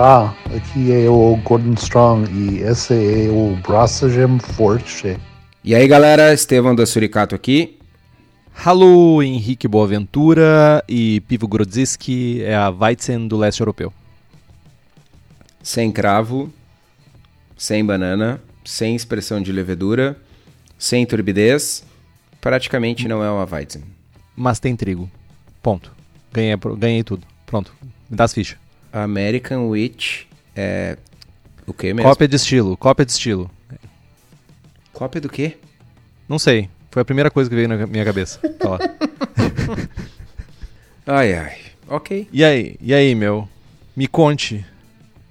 [0.00, 5.18] Olá, aqui é o Gordon Strong e esse é o Braçagem Forte.
[5.62, 7.78] E aí galera, Estevão da Suricato aqui.
[8.64, 13.92] Alô, Henrique Boaventura e Pivo Grodziski é a Weizen do leste europeu.
[15.62, 16.50] Sem cravo,
[17.54, 20.16] sem banana, sem expressão de levedura,
[20.78, 21.84] sem turbidez,
[22.40, 23.82] praticamente não é uma Weizen.
[24.34, 25.10] Mas tem trigo.
[25.62, 25.92] Ponto.
[26.32, 27.26] Ganhei, ganhei tudo.
[27.44, 27.70] Pronto.
[28.08, 28.69] Me dá as fichas.
[28.92, 30.96] American Witch é
[31.66, 32.08] o que mesmo?
[32.08, 33.50] Cópia de estilo, cópia de estilo.
[34.92, 35.56] Cópia do quê?
[36.28, 36.68] Não sei.
[36.90, 38.40] Foi a primeira coisa que veio na minha cabeça.
[38.60, 38.80] Falar.
[41.06, 41.56] ai, ai.
[41.88, 42.28] Ok.
[42.32, 43.48] E aí, e aí, meu?
[43.96, 44.64] Me conte.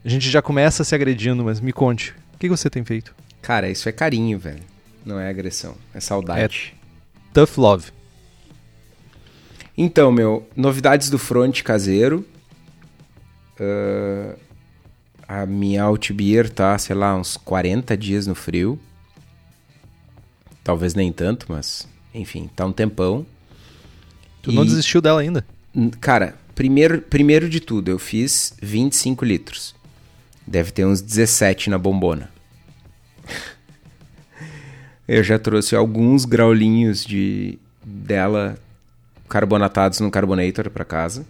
[0.04, 2.14] A gente já começa se agredindo, mas me conte.
[2.34, 3.14] O que você tem feito?
[3.42, 4.64] Cara, isso é carinho, velho.
[5.06, 5.76] Não é agressão.
[5.94, 6.74] É saudade.
[6.74, 7.92] É tough love.
[9.78, 12.26] Então, meu, novidades do front caseiro.
[13.60, 14.38] Uh,
[15.28, 18.80] a minha Altbier tá, sei lá, uns 40 dias no frio.
[20.64, 23.26] Talvez nem tanto, mas enfim, tá um tempão.
[24.42, 24.56] Tu e...
[24.56, 25.46] não desistiu dela ainda?
[26.02, 29.76] Cara, primeiro, primeiro de tudo, eu fiz 25 litros.
[30.48, 32.32] Deve ter uns 17 na bombona.
[35.08, 38.58] eu já trouxe alguns graulinhos de dela
[39.28, 41.26] carbonatados no carbonator para casa.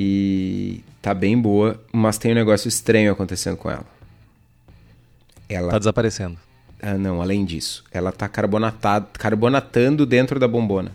[0.00, 3.84] E tá bem boa, mas tem um negócio estranho acontecendo com ela.
[5.48, 6.38] Ela tá desaparecendo.
[6.80, 10.92] Ah, não, além disso, ela tá carbonatando dentro da bombona.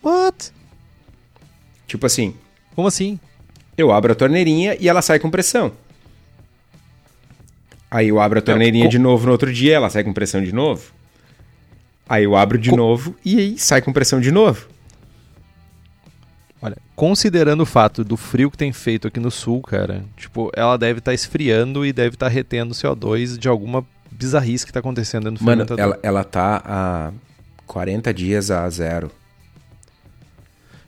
[0.00, 0.52] What?
[1.88, 2.36] Tipo assim.
[2.76, 3.18] Como assim?
[3.76, 5.72] Eu abro a torneirinha e ela sai com pressão.
[7.90, 10.52] Aí eu abro a torneirinha de novo no outro dia, ela sai com pressão de
[10.52, 10.92] novo.
[12.08, 12.76] Aí eu abro de com...
[12.76, 14.68] novo e aí sai com pressão de novo.
[16.64, 20.78] Olha, considerando o fato do frio que tem feito aqui no sul, cara, tipo, ela
[20.78, 24.80] deve estar tá esfriando e deve estar tá retendo CO2 de alguma bizarrice que está
[24.80, 27.12] acontecendo dentro do Mano, ela, ela tá há
[27.66, 29.10] 40 dias a zero.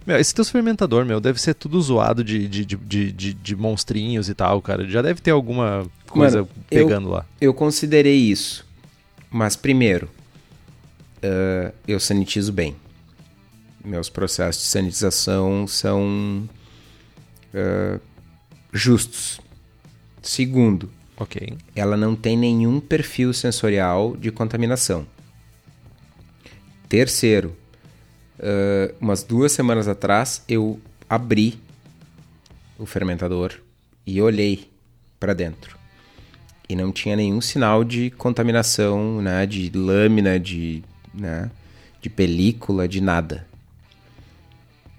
[0.06, 4.30] Meu, esse teu fermentador, meu, deve ser tudo zoado de, de, de, de, de monstrinhos
[4.30, 4.88] e tal, cara.
[4.88, 7.26] Já deve ter alguma coisa Mano, pegando eu, lá.
[7.38, 8.64] Eu considerei isso.
[9.30, 10.08] Mas primeiro,
[11.18, 12.74] uh, eu sanitizo bem.
[13.86, 16.48] Meus processos de sanitização são
[17.54, 18.00] uh,
[18.72, 19.40] justos.
[20.20, 21.56] Segundo, Ok.
[21.74, 25.06] Ela não tem nenhum perfil sensorial de contaminação.
[26.88, 27.56] Terceiro,
[28.38, 31.58] uh, umas duas semanas atrás eu abri
[32.78, 33.54] o fermentador
[34.06, 34.70] e olhei
[35.18, 35.78] para dentro.
[36.68, 40.82] E não tinha nenhum sinal de contaminação, né, de lâmina, de,
[41.14, 41.50] né,
[42.02, 43.46] de película, de nada.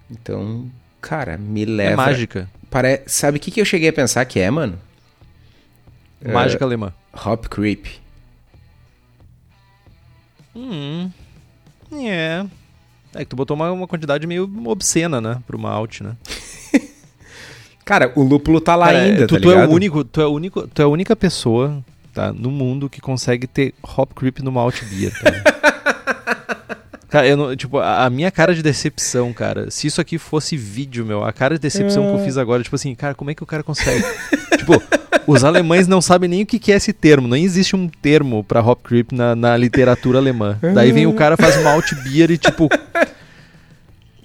[0.10, 0.70] Então,
[1.02, 1.92] cara, me leva.
[1.92, 2.50] É mágica.
[2.70, 3.04] Pare...
[3.08, 4.80] Sabe o que, que eu cheguei a pensar que é, mano?
[6.26, 6.94] Mágica uh, alemã.
[7.26, 7.86] Hop Creep.
[10.56, 11.12] Hum.
[11.94, 12.46] É.
[13.14, 15.42] É que tu botou uma, uma quantidade meio obscena, né?
[15.46, 16.16] Pra uma alt, né?
[17.86, 20.26] Cara, o lúpulo tá lá Cara, ainda, tu, tá tu é o único, tu é
[20.26, 24.40] o único, tu é a única pessoa, tá, no mundo que consegue ter hop creep
[24.40, 26.37] numa alt beer, tá?
[27.10, 31.06] Cara, eu não, tipo, a, minha cara de decepção, cara, se isso aqui fosse vídeo,
[31.06, 33.42] meu, a cara de decepção que eu fiz agora, tipo assim, cara, como é que
[33.42, 34.04] o cara consegue?
[34.58, 34.74] tipo,
[35.26, 37.28] os alemães não sabem nem o que é esse termo.
[37.28, 40.58] Nem existe um termo para hop creep na, na literatura alemã.
[40.74, 42.70] Daí vem o cara, faz uma alt beer e tipo.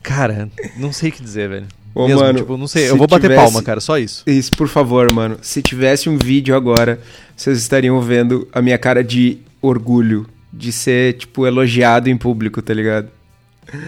[0.03, 1.67] Cara, não sei o que dizer, velho.
[1.95, 3.43] Ô, Mesmo, mano, tipo, não sei, eu vou bater tivesse...
[3.43, 4.25] palma, cara, só isso.
[4.27, 5.39] Isso, por favor, mano.
[5.43, 6.99] Se tivesse um vídeo agora,
[7.37, 12.75] vocês estariam vendo a minha cara de orgulho de ser, tipo, elogiado em público, tá
[12.75, 13.09] ligado?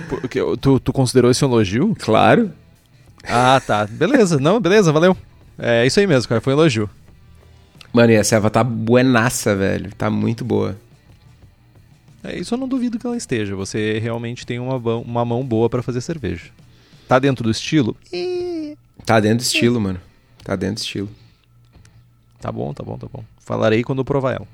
[0.08, 1.94] Porque, tu, tu considerou esse um elogio?
[1.98, 2.50] Claro.
[3.24, 3.86] Ah, tá.
[3.86, 5.16] Beleza, não, beleza, valeu.
[5.58, 6.88] É isso aí mesmo, cara, foi um elogio.
[7.92, 9.94] Mano, e a serva tá buenaça, velho.
[9.94, 10.76] Tá muito boa.
[12.24, 13.54] É, isso eu não duvido que ela esteja.
[13.54, 16.50] Você realmente tem uma, uma mão boa para fazer cerveja.
[17.06, 17.96] Tá dentro do estilo?
[19.04, 20.00] Tá dentro do estilo, mano.
[20.42, 21.10] Tá dentro do estilo.
[22.40, 23.22] Tá bom, tá bom, tá bom.
[23.38, 24.48] Falarei quando eu provar ela.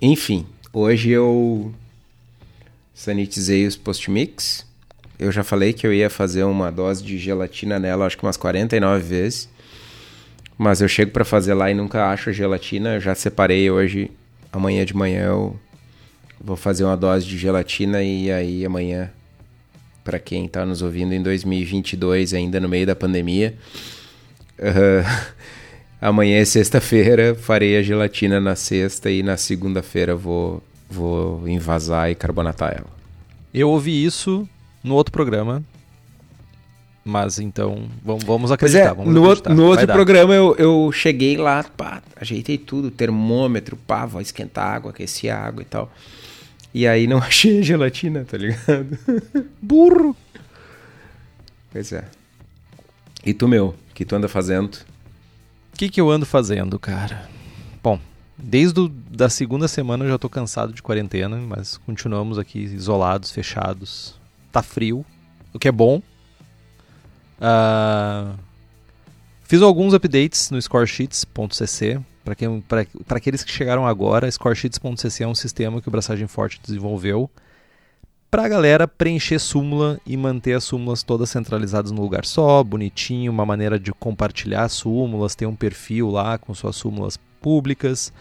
[0.00, 1.72] Enfim, hoje eu
[2.94, 4.66] sanitizei os post-mix.
[5.18, 8.36] Eu já falei que eu ia fazer uma dose de gelatina nela, acho que umas
[8.36, 9.48] 49 vezes.
[10.58, 12.94] Mas eu chego para fazer lá e nunca acho a gelatina.
[12.94, 14.10] Eu já separei hoje.
[14.52, 15.58] Amanhã de manhã eu
[16.40, 19.10] vou fazer uma dose de gelatina e aí amanhã,
[20.04, 23.54] para quem tá nos ouvindo em 2022, ainda no meio da pandemia,
[24.60, 25.32] uh,
[26.06, 32.14] amanhã é sexta-feira, farei a gelatina na sexta e na segunda-feira vou, vou envasar e
[32.14, 32.86] carbonatar ela.
[33.52, 34.48] Eu ouvi isso
[34.84, 35.64] no outro programa
[37.04, 38.90] Mas então, vamos, vamos acreditar.
[38.90, 39.54] é, vamos no, acreditar.
[39.54, 44.92] no outro programa eu, eu cheguei lá, pá, ajeitei tudo, termômetro, pá, vou esquentar água,
[44.92, 45.90] aquecer água e tal.
[46.72, 48.96] E aí não achei a gelatina, tá ligado?
[49.60, 50.16] Burro!
[51.72, 52.04] Pois é.
[53.24, 54.78] E tu, meu, o que tu anda fazendo?
[55.76, 57.28] O que, que eu ando fazendo, cara?
[57.82, 58.00] Bom,
[58.34, 63.30] desde o, da segunda semana eu já tô cansado de quarentena, mas continuamos aqui isolados,
[63.30, 64.18] fechados.
[64.50, 65.04] Tá frio,
[65.52, 66.00] o que é bom.
[67.38, 68.36] Ah,
[69.42, 72.00] fiz alguns updates no scoresheets.cc.
[72.24, 77.30] Para aqueles que chegaram agora, scoresheets.cc é um sistema que o Braçagem Forte desenvolveu
[78.30, 83.46] pra galera preencher súmula e manter as súmulas todas centralizadas no lugar só, bonitinho, uma
[83.46, 88.12] maneira de compartilhar súmulas, ter um perfil lá com suas súmulas públicas.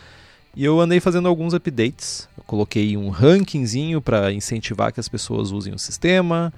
[0.55, 2.29] E eu andei fazendo alguns updates.
[2.37, 6.53] Eu coloquei um rankingzinho para incentivar que as pessoas usem o sistema.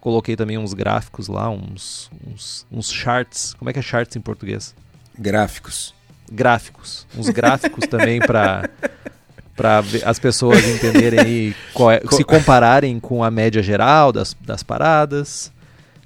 [0.00, 3.54] Coloquei também uns gráficos lá, uns, uns, uns charts.
[3.54, 4.74] Como é que é charts em português?
[5.16, 5.94] Gráficos.
[6.30, 7.06] Gráficos.
[7.16, 8.68] Uns gráficos também para
[9.56, 15.50] para as pessoas entenderem qual é- se compararem com a média geral das, das paradas.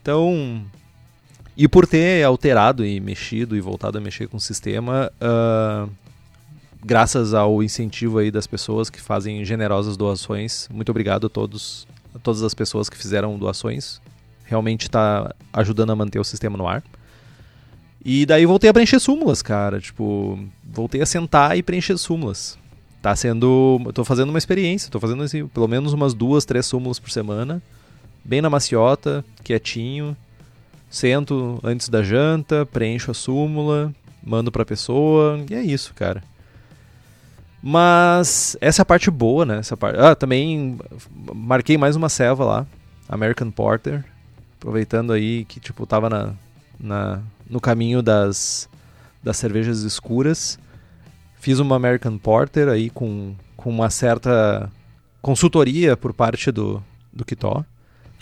[0.01, 0.65] Então,
[1.57, 5.87] e por ter alterado e mexido e voltado a mexer com o sistema, ah,
[6.83, 12.19] graças ao incentivo aí das pessoas que fazem generosas doações, muito obrigado a todos, a
[12.19, 14.01] todas as pessoas que fizeram doações.
[14.45, 16.83] Realmente está ajudando a manter o sistema no ar.
[18.05, 19.79] E daí voltei a preencher súmulas, cara.
[19.81, 22.59] Tipo, voltei a sentar e preencher súmulas.
[23.03, 23.81] Tá sendo.
[23.95, 27.63] Tô fazendo uma experiência, tô fazendo assim, pelo menos umas duas, três súmulas por semana.
[28.25, 30.17] Bem na maciota, quietinho.
[30.91, 36.23] Sento antes da janta, preencho a súmula, mando pra pessoa, e é isso, cara.
[37.63, 39.59] Mas essa é a parte boa, né?
[39.59, 39.99] Essa parte...
[39.99, 40.79] Ah, também
[41.35, 42.67] marquei mais uma selva lá,
[43.09, 44.05] American Porter.
[44.59, 46.33] Aproveitando aí que, tipo, tava na,
[46.79, 48.69] na, no caminho das,
[49.23, 50.59] das cervejas escuras.
[51.41, 54.71] Fiz uma American Porter aí com, com uma certa
[55.23, 56.83] consultoria por parte do,
[57.13, 57.65] do Kitó.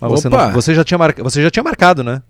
[0.00, 2.23] Mas você, não- você, já tinha você já tinha marcado, né?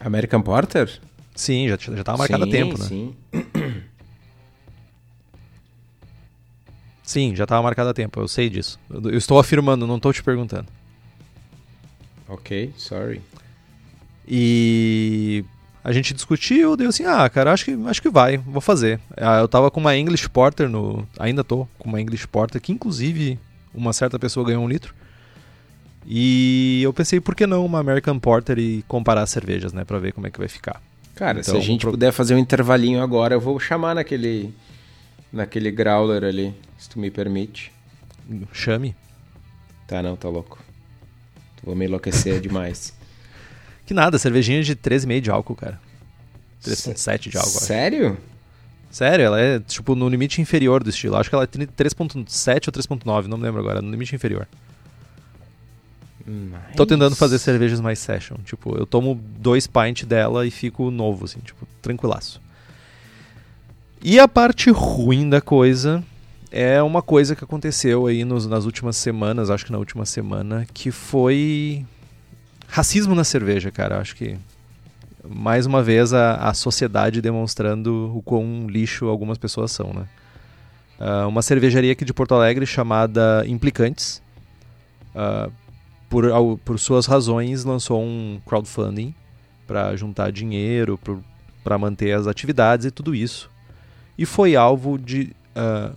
[0.00, 1.00] American Porter?
[1.34, 2.84] Sim, já, já tava marcado há Sim, tempo, né?
[2.86, 3.14] Sim.
[7.02, 8.80] Sim, já tava marcado há tempo, eu sei disso.
[8.90, 10.66] Eu, eu estou afirmando, não estou te perguntando.
[12.28, 13.20] Ok, sorry.
[14.26, 15.44] E
[15.88, 18.98] a gente discutiu, deu assim, ah, cara, acho que, acho que vai, vou fazer.
[19.16, 21.06] Ah, Eu tava com uma English Porter no.
[21.18, 23.38] Ainda tô com uma English Porter, que inclusive
[23.72, 24.92] uma certa pessoa ganhou um litro.
[26.04, 29.84] E eu pensei, por que não uma American Porter e comparar as cervejas, né?
[29.84, 30.80] Pra ver como é que vai ficar.
[31.14, 34.52] Cara, se Então, a gente pro- puder fazer um intervalinho agora, eu vou chamar naquele
[35.32, 37.72] naquele growler ali, se tu me permite.
[38.52, 38.94] Chame.
[39.86, 40.58] Tá, não, tá louco.
[41.62, 42.92] Vou me enlouquecer demais.
[43.86, 45.80] Que nada, cervejinha de 13,5 de álcool, cara.
[46.64, 47.50] 3,7 de álcool.
[47.50, 47.60] acho.
[47.66, 48.18] Sério?
[48.90, 51.16] Sério, ela é tipo no limite inferior do estilo.
[51.16, 54.46] Acho que ela é 3.7 ou 3.9, não me lembro agora, no limite inferior.
[56.76, 58.36] Tô tentando fazer cervejas mais session.
[58.44, 62.40] Tipo, eu tomo dois pints dela e fico novo, assim, tipo, tranquilaço.
[64.02, 66.02] E a parte ruim da coisa
[66.50, 70.66] é uma coisa que aconteceu aí nos- nas últimas semanas, acho que na última semana,
[70.74, 71.84] que foi
[72.68, 73.98] racismo na cerveja, cara.
[74.00, 74.36] Acho que
[75.28, 80.06] mais uma vez a, a sociedade demonstrando o quão lixo algumas pessoas são, né?
[80.98, 84.22] Ah, uma cervejaria aqui de Porto Alegre chamada Implicantes,
[85.14, 85.48] ah,
[86.08, 89.14] por, ao- por suas razões, lançou um crowdfunding
[89.66, 90.98] para juntar dinheiro,
[91.64, 93.50] para manter as atividades e tudo isso.
[94.16, 95.32] E foi alvo de.
[95.54, 95.90] ah,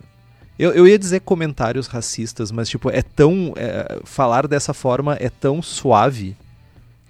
[0.57, 3.53] eu, eu ia dizer comentários racistas, mas tipo, é tão.
[3.55, 6.35] é, falar dessa forma é tão suave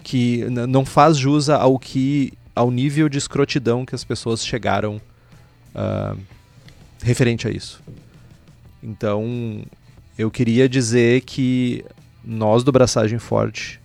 [0.03, 2.33] que não faz jus ao que.
[2.55, 5.01] ao nível de escrotidão que as pessoas chegaram
[5.75, 6.15] ah,
[7.01, 7.81] referente a isso.
[8.81, 9.63] Então,
[10.17, 11.83] eu queria dizer que
[12.23, 13.79] nós do Braçagem Forte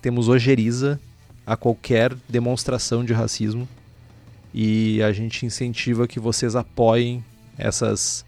[0.00, 1.00] temos ojeriza
[1.46, 3.68] a qualquer demonstração de racismo
[4.52, 7.24] e a gente incentiva que vocês apoiem
[7.58, 8.24] essas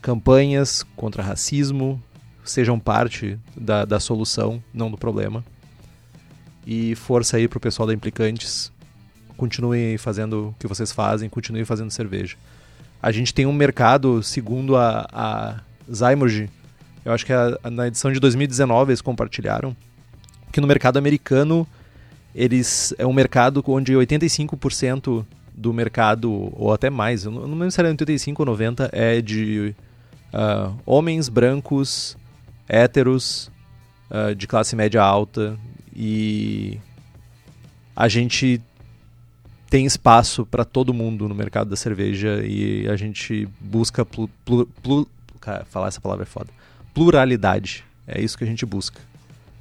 [0.00, 2.02] campanhas contra racismo,
[2.44, 5.44] sejam parte da, da solução, não do problema.
[6.66, 8.70] E força aí pro pessoal da Implicantes.
[9.36, 12.36] Continuem fazendo o que vocês fazem, continuem fazendo cerveja.
[13.02, 15.60] A gente tem um mercado, segundo a, a
[15.92, 16.48] Zymurgy,
[17.04, 19.76] eu acho que a- a- na edição de 2019 eles compartilharam,
[20.52, 21.66] que no mercado americano
[22.34, 27.72] eles é um mercado onde 85% do mercado, ou até mais, eu não, não lembro
[27.72, 29.74] se era 85 ou 90, é de
[30.32, 32.16] ah, homens brancos,
[32.68, 33.50] héteros,
[34.08, 35.58] ah, de classe média alta
[35.94, 36.78] e
[37.94, 38.60] a gente
[39.68, 44.66] tem espaço para todo mundo no mercado da cerveja e a gente busca plu, plu,
[44.82, 45.08] plu,
[45.40, 46.50] cara, falar essa palavra é foda.
[46.92, 47.84] Pluralidade.
[48.06, 49.00] É isso que a gente busca.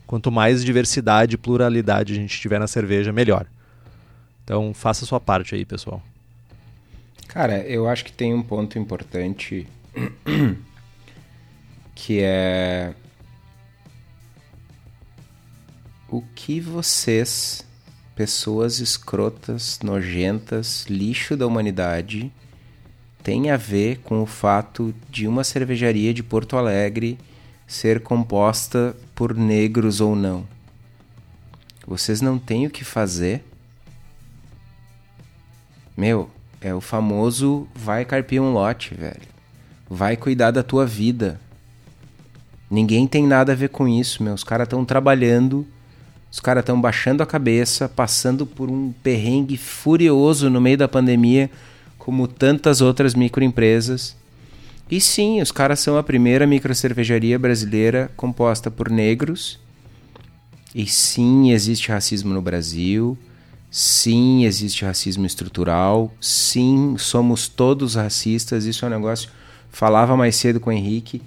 [0.05, 3.45] Quanto mais diversidade e pluralidade a gente tiver na cerveja, melhor.
[4.43, 6.01] Então faça a sua parte aí, pessoal.
[7.27, 9.65] Cara, eu acho que tem um ponto importante
[11.95, 12.93] que é
[16.11, 17.65] o que vocês,
[18.13, 22.29] pessoas escrotas, nojentas, lixo da humanidade,
[23.23, 27.17] tem a ver com o fato de uma cervejaria de Porto Alegre
[27.65, 30.45] ser composta por negros ou não.
[31.87, 33.41] Vocês não têm o que fazer.
[35.95, 39.31] Meu, é o famoso vai carpir um lote, velho.
[39.89, 41.39] Vai cuidar da tua vida.
[42.69, 44.33] Ninguém tem nada a ver com isso, meu.
[44.33, 45.65] Os caras estão trabalhando,
[46.31, 51.51] os caras estão baixando a cabeça, passando por um perrengue furioso no meio da pandemia,
[51.97, 54.15] como tantas outras microempresas.
[54.89, 59.59] E sim, os caras são a primeira microcervejaria brasileira composta por negros.
[60.73, 63.17] E sim, existe racismo no Brasil.
[63.69, 66.13] Sim, existe racismo estrutural.
[66.19, 68.63] Sim, somos todos racistas.
[68.65, 69.29] Isso é um negócio.
[69.69, 71.21] Falava mais cedo com o Henrique.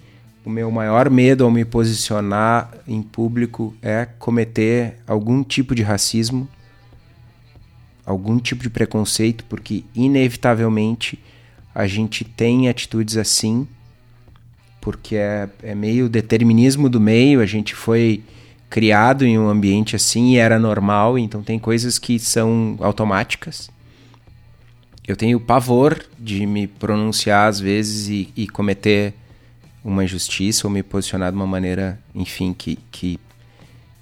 [0.45, 6.47] O meu maior medo ao me posicionar em público é cometer algum tipo de racismo,
[8.05, 11.19] algum tipo de preconceito, porque inevitavelmente
[11.75, 13.67] a gente tem atitudes assim,
[14.83, 18.23] porque é, é meio determinismo do meio, a gente foi
[18.69, 23.71] criado em um ambiente assim e era normal, então tem coisas que são automáticas.
[25.07, 29.15] Eu tenho pavor de me pronunciar às vezes e, e cometer
[29.85, 33.21] uma injustiça ou me posicionar de uma maneira, enfim, que, que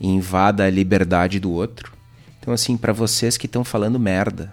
[0.00, 1.92] invada a liberdade do outro.
[2.40, 4.52] Então, assim, para vocês que estão falando merda,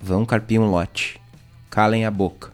[0.00, 1.20] vão carpir um lote.
[1.70, 2.52] Calem a boca.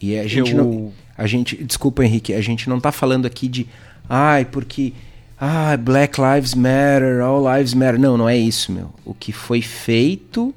[0.00, 0.92] E a gente Eu- não.
[1.16, 1.62] A gente.
[1.62, 3.66] Desculpa, Henrique, a gente não tá falando aqui de.
[4.08, 4.94] Ai, porque.
[5.38, 7.98] Ah, Black Lives Matter, All Lives Matter.
[7.98, 8.92] Não, não é isso, meu.
[9.04, 10.54] O que foi feito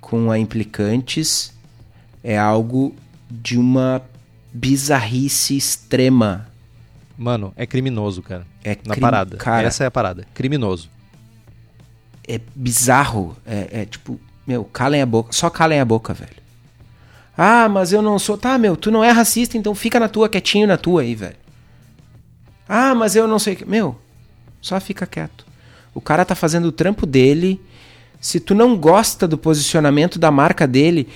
[0.00, 1.52] com a Implicantes
[2.22, 2.94] é algo
[3.30, 4.02] de uma
[4.52, 6.48] bizarrice extrema.
[7.16, 8.46] Mano, é criminoso, cara.
[8.64, 9.36] É Na crim- parada.
[9.36, 10.26] Cara, Essa é a parada.
[10.34, 10.88] Criminoso.
[12.26, 13.36] é bizarro.
[13.46, 15.32] É, é tipo, meu, calem a boca.
[15.32, 16.40] Só calem a boca, velho.
[17.36, 18.36] Ah, mas eu não sou.
[18.38, 21.36] Tá, meu, tu não é racista, então fica na tua, quietinho na tua aí, velho.
[22.68, 23.58] Ah, mas eu não sei.
[23.66, 23.98] Meu,
[24.60, 25.44] só fica quieto.
[25.94, 27.60] O cara tá fazendo o trampo dele.
[28.20, 31.08] Se tu não gosta do posicionamento da marca dele,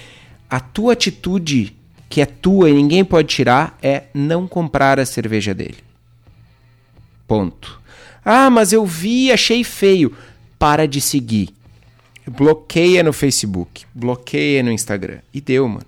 [0.48, 1.76] a tua atitude,
[2.14, 5.78] que é tua e ninguém pode tirar, é não comprar a cerveja dele.
[7.26, 7.82] Ponto.
[8.24, 10.16] Ah, mas eu vi achei feio.
[10.56, 11.52] Para de seguir.
[12.24, 13.84] Bloqueia no Facebook.
[13.92, 15.22] Bloqueia no Instagram.
[15.32, 15.86] E deu, mano.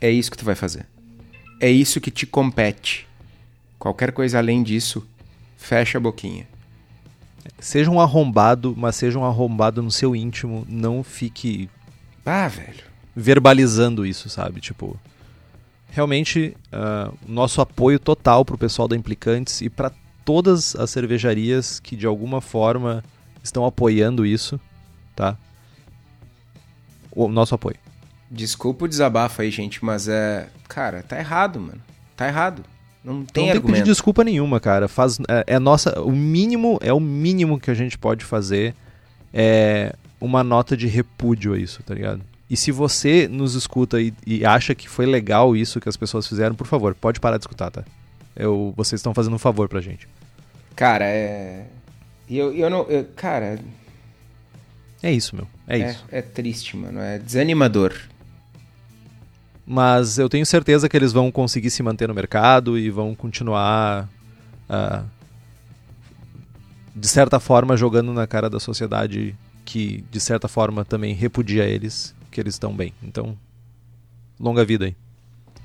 [0.00, 0.86] É isso que tu vai fazer.
[1.60, 3.06] É isso que te compete.
[3.78, 5.06] Qualquer coisa além disso,
[5.58, 6.48] fecha a boquinha.
[7.58, 10.64] Seja um arrombado, mas seja um arrombado no seu íntimo.
[10.66, 11.68] Não fique
[12.24, 12.93] Ah, velho.
[13.14, 14.60] Verbalizando isso, sabe?
[14.60, 14.98] Tipo,
[15.88, 19.92] realmente, ah, nosso apoio total pro pessoal da Implicantes e para
[20.24, 23.04] todas as cervejarias que de alguma forma
[23.42, 24.58] estão apoiando isso,
[25.14, 25.36] tá?
[27.12, 27.76] O nosso apoio.
[28.30, 30.48] Desculpa o desabafo aí, gente, mas é.
[30.68, 31.80] Cara, tá errado, mano.
[32.16, 32.64] Tá errado.
[33.04, 34.88] Não tem não tem que pedir desculpa nenhuma, cara.
[34.88, 38.74] Faz, é, é nossa, o mínimo, é o mínimo que a gente pode fazer
[39.32, 42.22] é uma nota de repúdio a isso, tá ligado?
[42.54, 46.24] E se você nos escuta e, e acha que foi legal isso que as pessoas
[46.24, 47.82] fizeram, por favor, pode parar de escutar, tá?
[48.36, 50.06] Eu, vocês estão fazendo um favor pra gente.
[50.76, 51.66] Cara, é.
[52.30, 52.82] Eu, eu não.
[52.84, 53.58] eu- cara,
[55.02, 55.48] É isso, meu.
[55.66, 56.04] É, isso.
[56.12, 57.00] é triste, mano.
[57.00, 57.92] É desanimador.
[59.66, 64.08] Mas eu tenho certeza que eles vão conseguir se manter no mercado e vão continuar,
[64.68, 65.02] ah,
[66.94, 69.34] de certa forma, jogando na cara da sociedade
[69.64, 72.92] que, de certa forma, também repudia eles, que eles estão bem.
[73.02, 73.38] Então,
[74.38, 74.96] longa vida aí.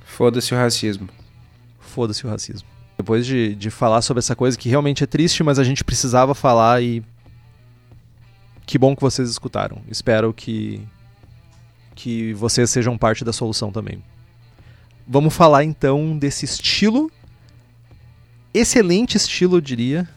[0.05, 1.09] Foda-se o racismo.
[1.79, 2.67] Foda-se o racismo.
[2.95, 6.35] Depois de, de falar sobre essa coisa que realmente é triste, mas a gente precisava
[6.35, 7.03] falar e.
[8.65, 9.81] Que bom que vocês escutaram.
[9.89, 10.81] Espero que.
[11.95, 14.03] que vocês sejam parte da solução também.
[15.07, 17.11] Vamos falar então desse estilo.
[18.53, 20.07] Excelente estilo, eu diria.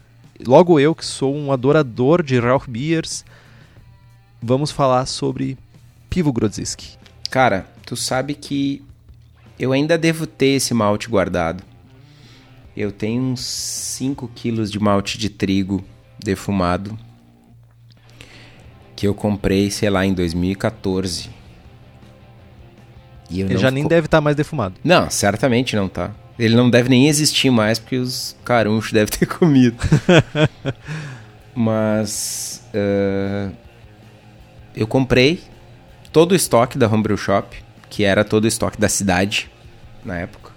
[0.45, 3.23] Logo eu, que sou um adorador de Rauch Beers,
[4.41, 5.57] vamos falar sobre
[6.13, 6.95] Pivo Grodziski.
[7.31, 8.83] Cara, tu sabe que
[9.57, 11.63] eu ainda devo ter esse malte guardado.
[12.77, 15.83] Eu tenho uns 5 quilos de malte de trigo
[16.23, 16.95] defumado
[18.95, 21.31] que eu comprei, sei lá, em 2014.
[23.27, 24.75] E Ele já nem deve estar tá mais defumado.
[24.83, 26.13] Não, certamente não tá.
[26.37, 29.77] Ele não deve nem existir mais porque os carunchos devem ter comido.
[31.55, 33.51] Mas uh,
[34.75, 35.51] eu comprei
[36.13, 37.57] todo o estoque da Homebrew Shop,
[37.89, 39.51] que era todo o estoque da cidade
[40.05, 40.53] na época.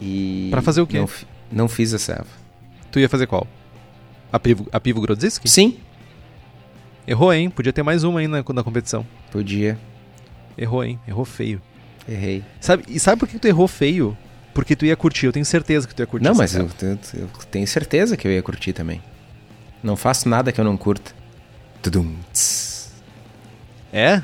[0.00, 0.98] E para fazer o quê?
[0.98, 1.08] Não,
[1.50, 2.26] não, fiz a serva.
[2.90, 3.46] Tu ia fazer qual?
[4.32, 5.48] A Pivo, a Pivo Grodziski?
[5.48, 5.78] Sim.
[7.06, 7.48] Errou, hein?
[7.48, 9.06] Podia ter mais uma aí na, na competição.
[9.30, 9.78] Podia.
[10.58, 10.98] Errou, hein?
[11.06, 11.62] Errou feio.
[12.08, 12.44] Errei.
[12.60, 14.16] Sabe, e sabe por que tu errou feio?
[14.52, 15.26] Porque tu ia curtir.
[15.26, 16.26] Eu tenho certeza que tu ia curtir.
[16.26, 19.00] Não, mas eu, eu, eu, tenho certeza que eu ia curtir também.
[19.82, 21.12] Não faço nada que eu não curta.
[21.80, 22.14] Tudum.
[23.92, 24.22] É?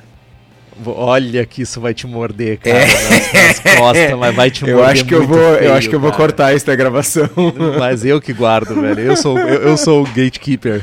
[0.86, 2.86] Olha que isso vai te morder, cara, é.
[2.86, 5.88] nas, nas costas, mas vai te eu morder acho que eu vou, feio, Eu acho
[5.88, 7.28] que eu vou cortar isso da gravação.
[7.78, 9.00] Mas eu que guardo, velho.
[9.00, 10.82] Eu sou, eu, eu sou o gatekeeper.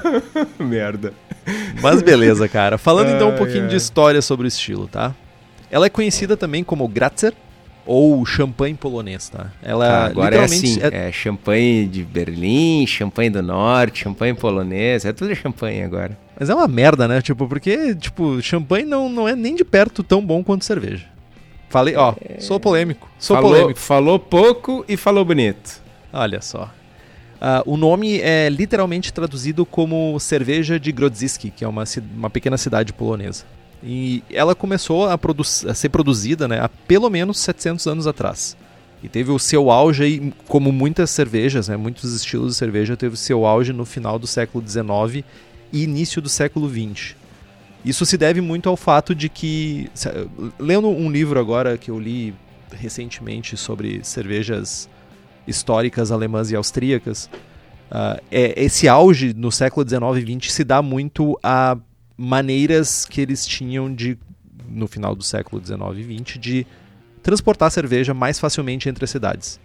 [0.60, 1.14] Merda.
[1.80, 2.76] Mas beleza, cara.
[2.76, 5.14] Falando então um pouquinho de história sobre o estilo, tá?
[5.70, 7.32] Ela é conhecida também como Gratzer
[7.84, 9.50] ou champanhe polonês, tá?
[9.62, 11.08] Ela tá, agora é assim, é...
[11.08, 16.16] é champanhe de Berlim, champanhe do Norte, champanhe polonês, é tudo champanhe agora.
[16.38, 17.20] Mas é uma merda, né?
[17.20, 21.06] Tipo, porque, tipo, champanhe não, não é nem de perto tão bom quanto cerveja.
[21.68, 22.40] Falei, ó, é...
[22.40, 23.10] sou polêmico.
[23.18, 23.80] Sou falou, polêmico.
[23.80, 25.82] Falou pouco e falou bonito.
[26.12, 26.70] Olha só.
[27.42, 31.82] Uh, o nome é literalmente traduzido como cerveja de Grodziski, que é uma,
[32.14, 33.44] uma pequena cidade polonesa.
[33.82, 35.18] E ela começou a,
[35.68, 38.56] a, ser produzida né, há pelo menos 700 anos atrás.
[39.02, 43.14] E teve o seu auge, aí, como muitas cervejas, né, muitos estilos de cerveja, teve
[43.14, 45.24] o seu auge no final do século XIX
[45.72, 47.16] e início do século XX.
[47.84, 49.90] Isso se deve muito ao fato de que,
[50.56, 52.32] lendo um livro agora que eu li
[52.70, 54.88] recentemente sobre cervejas
[55.48, 57.28] históricas alemãs e austríacas,
[57.90, 61.76] uh, é, esse auge no século XIX e XX se dá muito a
[62.16, 64.18] maneiras que eles tinham de,
[64.68, 66.66] no final do século XIX e XX, de
[67.22, 69.60] transportar cerveja mais facilmente entre as cidades.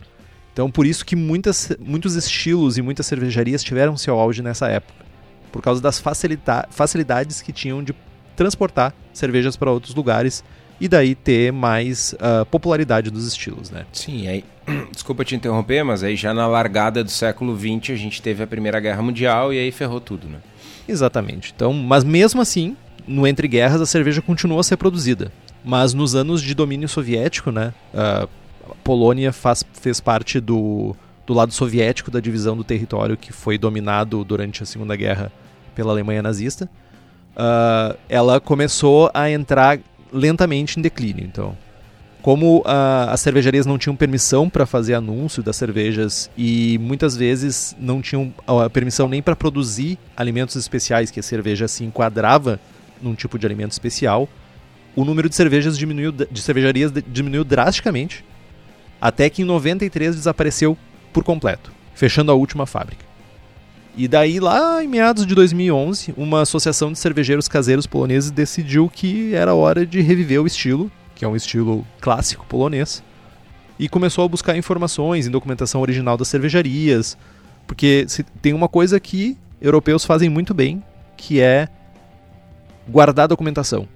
[0.53, 5.05] Então, por isso que muitas, muitos estilos e muitas cervejarias tiveram seu auge nessa época,
[5.51, 7.93] por causa das facilita facilidades que tinham de
[8.35, 10.43] transportar cervejas para outros lugares
[10.79, 13.85] e daí ter mais uh, popularidade dos estilos, né?
[13.91, 14.43] Sim, aí
[14.91, 18.47] desculpa te interromper, mas aí já na largada do século XX a gente teve a
[18.47, 20.39] Primeira Guerra Mundial e aí ferrou tudo, né?
[20.87, 21.53] Exatamente.
[21.55, 22.75] Então, mas mesmo assim,
[23.07, 25.31] no entre guerras a cerveja continuou a ser produzida.
[25.63, 28.27] Mas nos anos de domínio soviético, né, a
[28.83, 30.95] Polônia faz, fez parte do,
[31.25, 35.31] do lado soviético da divisão do território que foi dominado durante a Segunda Guerra
[35.75, 36.69] pela Alemanha nazista.
[37.35, 39.79] Uh, ela começou a entrar
[40.11, 41.25] lentamente em declínio.
[41.25, 41.57] Então,
[42.27, 42.63] como uh,
[43.07, 48.33] as cervejarias não tinham permissão para fazer anúncio das cervejas e muitas vezes não tinham
[48.45, 52.59] a permissão nem para produzir alimentos especiais, que a cerveja se enquadrava
[53.01, 54.27] num tipo de alimento especial,
[54.93, 58.25] o número de cervejas diminuiu, de cervejarias diminuiu drasticamente,
[58.99, 60.77] até que em 93 desapareceu
[61.13, 63.05] por completo, fechando a última fábrica.
[63.95, 69.33] E daí, lá em meados de 2011, uma associação de cervejeiros caseiros poloneses decidiu que
[69.33, 73.03] era hora de reviver o estilo, que é um estilo clássico polonês,
[73.79, 77.17] e começou a buscar informações em documentação original das cervejarias,
[77.65, 78.05] porque
[78.39, 80.83] tem uma coisa que europeus fazem muito bem,
[81.17, 81.67] que é
[82.87, 83.87] guardar documentação.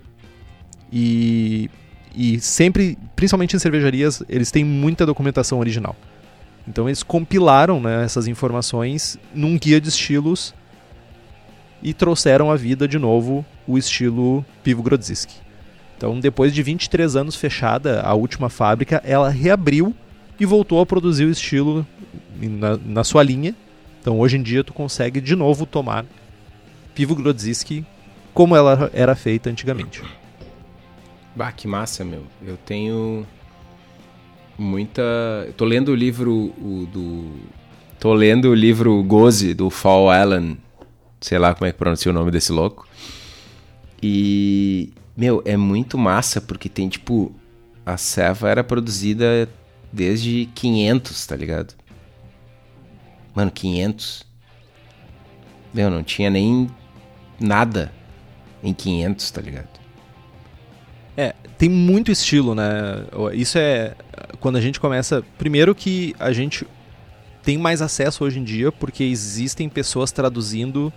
[0.91, 1.69] E,
[2.15, 5.95] e sempre, principalmente em cervejarias, eles têm muita documentação original.
[6.67, 10.55] Então eles compilaram né, essas informações num guia de estilos
[11.83, 15.50] e trouxeram à vida de novo o estilo Pivo Grodziski.
[16.01, 19.95] Então, depois de 23 anos fechada, a última fábrica, ela reabriu
[20.39, 21.85] e voltou a produzir o estilo
[22.41, 23.55] na, na sua linha.
[24.01, 26.03] Então, hoje em dia, tu consegue de novo tomar
[26.95, 27.85] Pivo Grodziski
[28.33, 30.01] como ela era feita antigamente.
[31.35, 32.23] Bah, que massa, meu.
[32.43, 33.23] Eu tenho
[34.57, 35.03] muita.
[35.45, 37.29] Eu tô lendo o livro o, do.
[37.99, 40.57] Tô lendo o livro Goze, do Fall Allen.
[41.19, 42.87] Sei lá como é que pronuncia o nome desse louco.
[44.01, 44.91] E.
[45.15, 47.33] Meu, é muito massa porque tem tipo.
[47.83, 49.49] A Seva era produzida
[49.91, 51.73] desde 500, tá ligado?
[53.33, 54.23] Mano, 500.
[55.73, 56.69] Meu, não tinha nem
[57.39, 57.91] nada
[58.63, 59.79] em 500, tá ligado?
[61.17, 63.05] É, tem muito estilo, né?
[63.33, 63.95] Isso é
[64.39, 65.23] quando a gente começa.
[65.37, 66.67] Primeiro que a gente
[67.43, 70.93] tem mais acesso hoje em dia porque existem pessoas traduzindo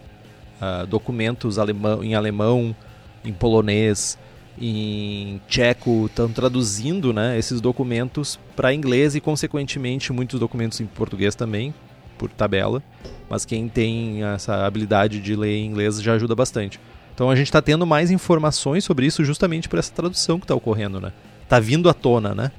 [0.61, 2.77] uh, documentos alemão, em alemão,
[3.24, 4.18] em polonês,
[4.58, 11.34] em tcheco, estão traduzindo né, esses documentos para inglês e, consequentemente, muitos documentos em português
[11.34, 11.74] também,
[12.16, 12.82] por tabela,
[13.28, 16.78] mas quem tem essa habilidade de ler em inglês já ajuda bastante.
[17.14, 20.54] Então a gente está tendo mais informações sobre isso justamente por essa tradução que está
[20.54, 21.12] ocorrendo, né?
[21.48, 22.50] Tá vindo à tona, né?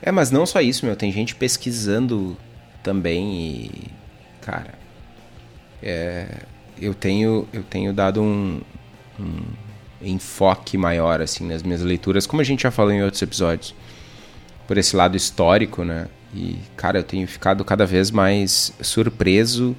[0.00, 0.94] É, mas não só isso, meu.
[0.94, 2.36] Tem gente pesquisando
[2.82, 3.70] também e.
[4.40, 4.74] Cara.
[5.82, 6.42] É,
[6.80, 8.60] eu, tenho, eu tenho dado um,
[9.18, 9.42] um
[10.00, 13.74] enfoque maior, assim, nas minhas leituras, como a gente já falou em outros episódios.
[14.66, 16.08] Por esse lado histórico, né?
[16.34, 19.74] E, cara, eu tenho ficado cada vez mais surpreso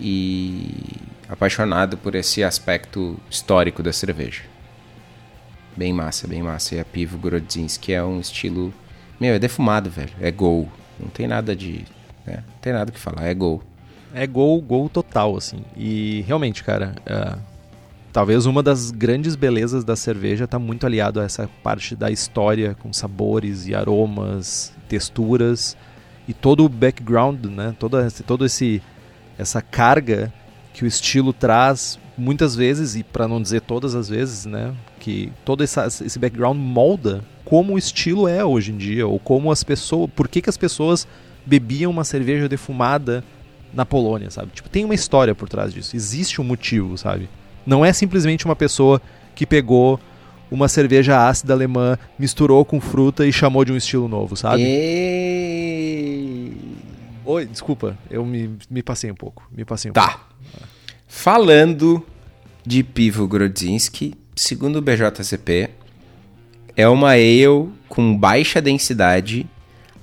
[0.00, 4.42] e apaixonado por esse aspecto histórico da cerveja.
[5.76, 6.76] Bem massa, bem massa.
[6.76, 8.72] E a Pivo Grodzinski é um estilo.
[9.18, 10.12] Meu, é defumado, velho.
[10.20, 10.68] É gol.
[11.00, 11.84] Não tem nada de.
[12.26, 12.44] Né?
[12.46, 13.62] Não tem nada que falar, é gol.
[14.14, 15.64] É gol, gol total, assim.
[15.76, 17.51] E realmente, cara, uh,
[18.12, 22.76] talvez uma das grandes belezas da cerveja está muito aliado a essa parte da história,
[22.80, 25.76] com sabores e aromas, texturas
[26.28, 27.74] e todo o background, né?
[27.78, 28.82] Toda, todo esse
[29.38, 30.32] essa carga
[30.74, 34.74] que o estilo traz muitas vezes e para não dizer todas as vezes, né?
[35.00, 39.50] Que todo essa, esse background molda como o estilo é hoje em dia ou como
[39.50, 41.08] as pessoas, por que, que as pessoas
[41.44, 43.24] bebiam uma cerveja defumada
[43.72, 44.52] na Polônia, sabe?
[44.52, 45.96] Tipo, tem uma história por trás disso.
[45.96, 47.28] Existe um motivo, sabe?
[47.66, 49.00] Não é simplesmente uma pessoa
[49.34, 49.98] que pegou
[50.50, 54.62] uma cerveja ácida alemã, misturou com fruta e chamou de um estilo novo, sabe?
[54.66, 56.52] E...
[57.24, 59.48] Oi, desculpa, eu me, me passei um pouco.
[59.50, 60.08] Me passei um tá.
[60.08, 60.26] pouco.
[61.08, 62.04] Falando
[62.64, 65.70] de Pivo Grodzinski, segundo o BJCP,
[66.76, 69.46] é uma ale com baixa densidade,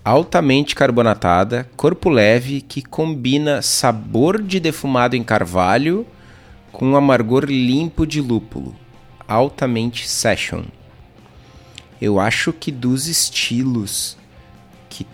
[0.04, 6.06] altamente carbonatada, corpo leve que combina sabor de defumado em carvalho
[6.80, 8.74] com um amargor limpo de lúpulo,
[9.28, 10.64] altamente session.
[12.02, 14.18] Eu acho que dos estilos
[14.90, 15.06] que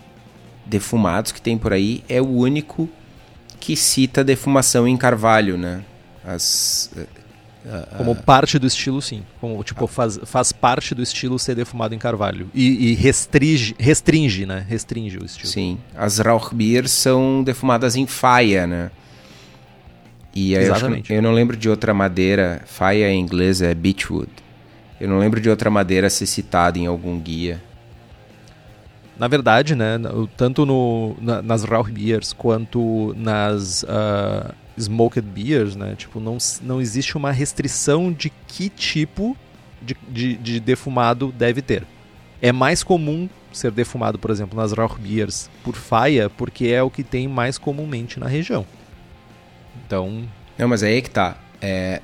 [0.64, 2.88] defumados que tem por aí é o único
[3.58, 5.82] que cita defumação em carvalho, né?
[6.24, 6.88] As
[7.96, 9.24] como parte do estilo, sim.
[9.40, 12.48] Como, tipo, faz, faz parte do estilo ser defumado em carvalho.
[12.54, 14.64] E, e restringe, restringe, né?
[14.68, 15.52] Restringe o estilo.
[15.52, 15.78] Sim.
[15.96, 18.92] As Rauchbier são defumadas em faia, né?
[20.36, 21.10] E Exatamente.
[21.10, 24.30] Eu, eu, não lembro de outra madeira, faia em inglês é beechwood.
[25.00, 27.62] Eu não lembro de outra madeira ser citada em algum guia.
[29.18, 29.98] Na verdade, né,
[30.36, 37.16] tanto no, na, nas Rauchbiers quanto nas uh, smoked beers, né, tipo, não, não existe
[37.16, 39.34] uma restrição de que tipo
[39.80, 41.86] de, de, de defumado deve ter.
[42.42, 47.02] É mais comum ser defumado, por exemplo, nas Rauchbiers por faia, porque é o que
[47.02, 48.66] tem mais comumente na região.
[49.84, 50.24] Então.
[50.56, 51.36] Não, mas aí é que tá.
[51.60, 52.00] É,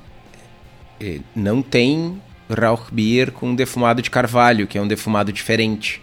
[1.01, 6.03] é, não tem Rauchbier com defumado de carvalho, que é um defumado diferente.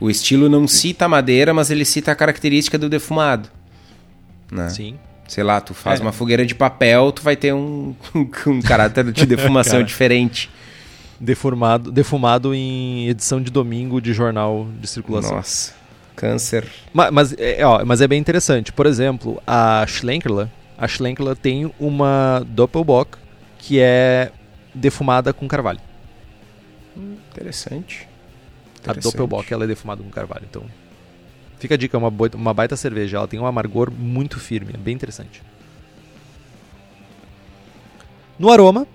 [0.00, 3.48] O estilo não cita a madeira, mas ele cita a característica do defumado.
[4.50, 4.68] Né?
[4.68, 4.98] Sim.
[5.26, 6.02] Sei lá, tu faz é.
[6.02, 7.94] uma fogueira de papel, tu vai ter um,
[8.46, 10.50] um caráter de defumação diferente.
[11.20, 15.34] Deformado, defumado em edição de domingo de jornal de circulação.
[15.34, 15.74] Nossa,
[16.14, 16.64] câncer.
[16.94, 18.72] Mas, mas, é, ó, mas é bem interessante.
[18.72, 23.18] Por exemplo, a Schlenkerla, a Schlenkerla tem uma Doppelbock
[23.58, 24.30] que é
[24.72, 25.80] defumada com carvalho.
[26.96, 28.08] Hum, interessante.
[28.86, 30.46] A Doppelbock ela é defumada com carvalho.
[30.48, 30.62] Então,
[31.58, 33.16] fica a dica, é uma, uma baita cerveja.
[33.16, 35.42] Ela tem um amargor muito firme, é bem interessante.
[38.38, 38.86] No aroma,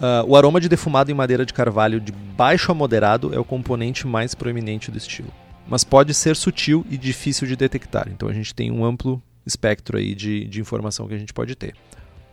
[0.00, 3.44] uh, o aroma de defumado em madeira de carvalho de baixo a moderado é o
[3.44, 5.32] componente mais proeminente do estilo.
[5.68, 8.08] Mas pode ser sutil e difícil de detectar.
[8.10, 11.54] Então a gente tem um amplo espectro aí de, de informação que a gente pode
[11.54, 11.74] ter.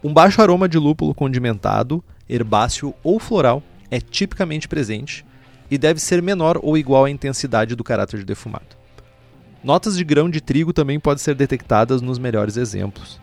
[0.04, 5.26] Um baixo aroma de lúpulo condimentado, herbáceo ou floral é tipicamente presente
[5.70, 8.82] e deve ser menor ou igual à intensidade do caráter de defumado.
[9.64, 13.22] Notas de grão de trigo também podem ser detectadas nos melhores exemplos.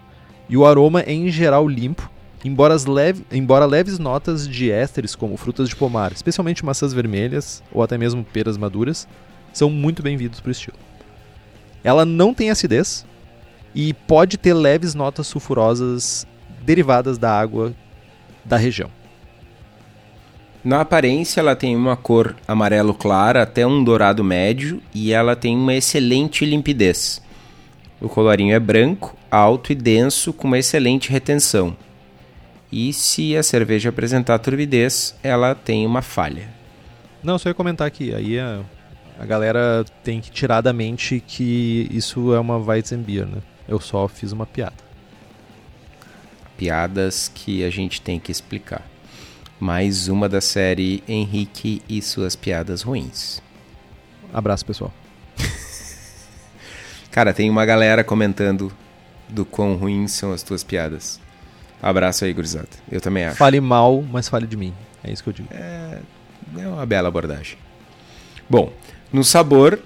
[0.48, 2.09] E o aroma é em geral limpo,
[2.44, 7.83] embora, leve, embora leves notas de ésteres como frutas de pomar, especialmente maçãs vermelhas ou
[7.83, 9.09] até mesmo peras maduras,
[9.53, 10.79] são muito bem-vindos para o estilo.
[11.83, 13.05] Ela não tem acidez
[13.81, 16.27] e pode ter leves notas sulfurosas
[16.62, 17.73] derivadas da água
[18.45, 18.91] da região.
[20.64, 25.57] Na aparência, ela tem uma cor amarelo clara até um dourado médio e ela tem
[25.57, 27.23] uma excelente limpidez.
[28.01, 31.77] O colorinho é branco, alto e denso, com uma excelente retenção.
[32.73, 36.49] E se a cerveja apresentar turbidez, ela tem uma falha.
[37.23, 38.12] Não, só ia comentar aqui.
[38.12, 38.61] Aí a,
[39.21, 43.38] a galera tem que tirar da mente que isso é uma Weizenbier, né?
[43.68, 44.88] Eu só fiz uma piada.
[46.57, 48.83] Piadas que a gente tem que explicar
[49.61, 53.42] mais uma da série Henrique e suas piadas ruins.
[54.33, 54.92] Abraço, pessoal.
[57.11, 58.72] Cara, tem uma galera comentando
[59.28, 61.20] do quão ruins são as tuas piadas.
[61.83, 62.68] Abraço aí, gurizada.
[62.90, 63.37] Eu também acho.
[63.37, 64.72] Fale mal, mas fale de mim.
[65.02, 65.48] É isso que eu digo.
[65.52, 65.98] É,
[66.59, 67.59] é uma bela abordagem.
[68.48, 68.72] Bom,
[69.12, 69.81] no sabor,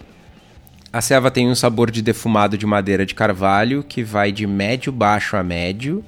[0.92, 4.92] a ceva tem um sabor de defumado de madeira de carvalho que vai de médio
[4.92, 6.05] baixo a médio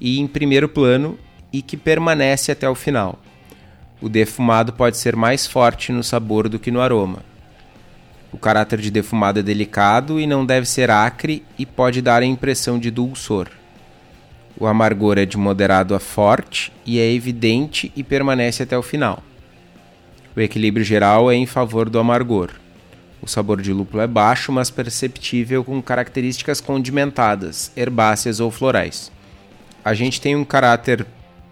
[0.00, 1.18] e em primeiro plano
[1.52, 3.18] e que permanece até o final.
[4.00, 7.18] O defumado pode ser mais forte no sabor do que no aroma.
[8.32, 12.26] O caráter de defumado é delicado e não deve ser acre e pode dar a
[12.26, 13.48] impressão de dulçor.
[14.58, 19.22] O amargor é de moderado a forte e é evidente e permanece até o final.
[20.34, 22.63] O equilíbrio geral é em favor do amargor.
[23.24, 29.10] O sabor de lúpulo é baixo, mas perceptível com características condimentadas, herbáceas ou florais.
[29.82, 31.06] A gente tem um caráter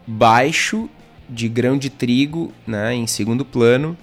[0.07, 0.87] baixo
[1.31, 3.97] de grão de trigo, né, em segundo plano,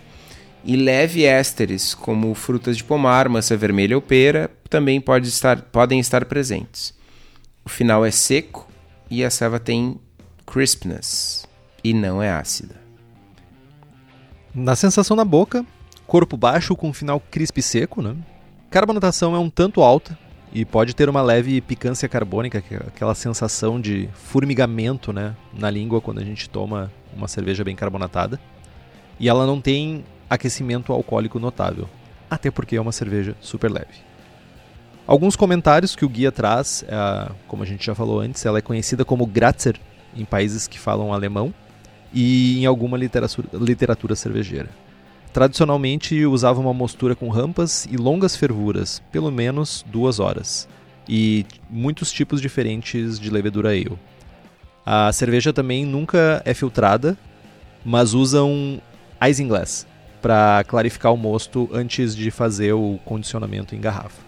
[0.66, 6.00] e leve ésteres, como frutas de pomar, maçã vermelha ou pera, também pode estar, podem
[6.00, 6.92] estar presentes.
[7.64, 8.68] O final é seco,
[9.12, 10.00] e a ceva tem
[10.44, 11.48] crispness
[11.84, 12.76] e não é ácida.
[14.56, 15.64] Na sensação na boca,
[16.10, 18.16] corpo baixo com final crisp e seco, né?
[18.72, 20.18] Carbonatação é um tanto alta
[20.52, 26.02] e pode ter uma leve picância carbônica, é aquela sensação de formigamento, né, na língua
[26.02, 28.40] quando a gente toma uma cerveja bem carbonatada.
[29.20, 31.88] E ela não tem aquecimento alcoólico notável,
[32.28, 34.10] até porque é uma cerveja super leve.
[35.06, 38.62] Alguns comentários que o guia traz, é, como a gente já falou antes, ela é
[38.64, 39.76] conhecida como Gratzer
[40.16, 41.54] em países que falam alemão
[42.12, 44.89] e em alguma literatura, literatura cervejeira.
[45.32, 50.68] Tradicionalmente usava uma mostura com rampas e longas fervuras, pelo menos duas horas,
[51.08, 53.98] e muitos tipos diferentes de levedura ale.
[54.86, 57.16] A cerveja também nunca é filtrada,
[57.86, 58.80] mas usa um
[59.22, 59.86] isinglass
[60.20, 64.22] para clarificar o mosto antes de fazer o condicionamento em garrafa.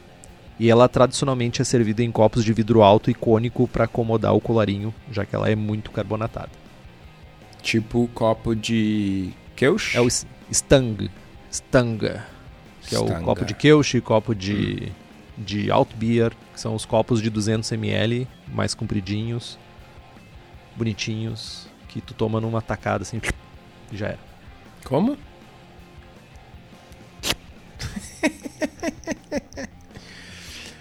[0.59, 4.39] E ela tradicionalmente é servida em copos de vidro alto e cônico para acomodar o
[4.39, 6.51] colarinho, já que ela é muito carbonatada.
[7.63, 9.95] Tipo copo de Keusch?
[9.95, 10.07] É o
[10.51, 11.09] Stang.
[11.49, 12.25] Stanga.
[12.81, 13.13] Que Stanga.
[13.13, 14.91] é o copo de Keusch, copo de, hum.
[15.37, 19.57] de Altbier, que são os copos de 200ml, mais compridinhos,
[20.75, 23.21] bonitinhos, que tu toma numa tacada assim,
[23.91, 24.19] e já era.
[24.83, 25.17] Como?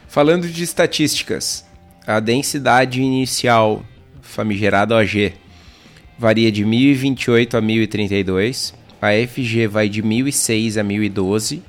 [0.09, 1.64] Falando de estatísticas,
[2.06, 3.85] a densidade inicial,
[4.20, 5.35] famigerada OG,
[6.18, 11.62] varia de 1028 a 1032, a FG vai de 1006 a 1012,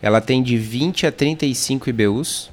[0.00, 2.50] ela tem de 20 a 35 IBUs,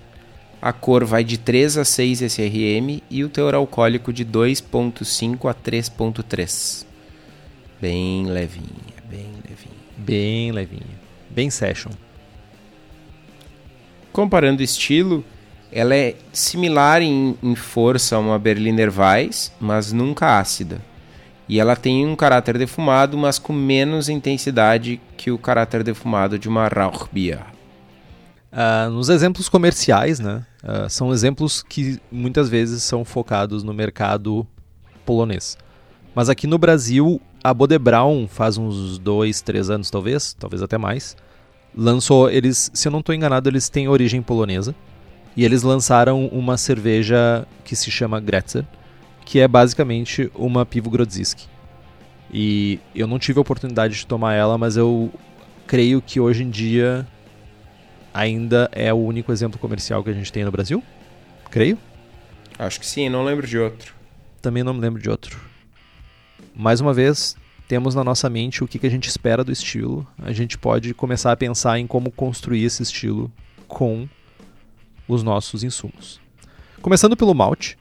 [0.62, 5.54] a cor vai de 3 a 6 SRM e o teor alcoólico de 2.5 a
[5.54, 6.86] 3.3.
[7.82, 9.74] Bem levinha, bem levinha.
[9.98, 11.04] Bem levinha.
[11.30, 11.92] Bem session.
[14.14, 15.24] Comparando estilo,
[15.72, 20.82] ela é similar em, em força a uma Berliner Weiss, mas nunca ácida.
[21.48, 26.48] E ela tem um caráter defumado, mas com menos intensidade que o caráter defumado de
[26.48, 27.46] uma Rauchbier.
[28.52, 34.46] Uh, nos exemplos comerciais, né, uh, são exemplos que muitas vezes são focados no mercado
[35.06, 35.58] polonês.
[36.14, 41.18] Mas aqui no Brasil, a Bodebraun faz uns dois, três anos talvez, talvez até mais,
[41.76, 44.76] lançou eles, se eu não estou enganado, eles têm origem polonesa
[45.36, 48.66] e eles lançaram uma cerveja que se chama Gretzer,
[49.26, 51.48] que é basicamente uma Pivo Grodziski.
[52.32, 55.12] E eu não tive a oportunidade de tomar ela, mas eu
[55.68, 57.08] creio que hoje em dia
[58.14, 60.84] ainda é o único exemplo comercial que a gente tem no Brasil.
[61.50, 61.78] Creio.
[62.58, 63.94] Acho que sim, não lembro de outro.
[64.42, 65.40] Também não me lembro de outro.
[66.56, 67.36] Mais uma vez,
[67.68, 70.94] temos na nossa mente o que, que a gente espera do estilo, a gente pode
[70.94, 73.32] começar a pensar em como construir esse estilo
[73.68, 74.08] com
[75.08, 76.20] os nossos insumos.
[76.82, 77.78] Começando pelo malte.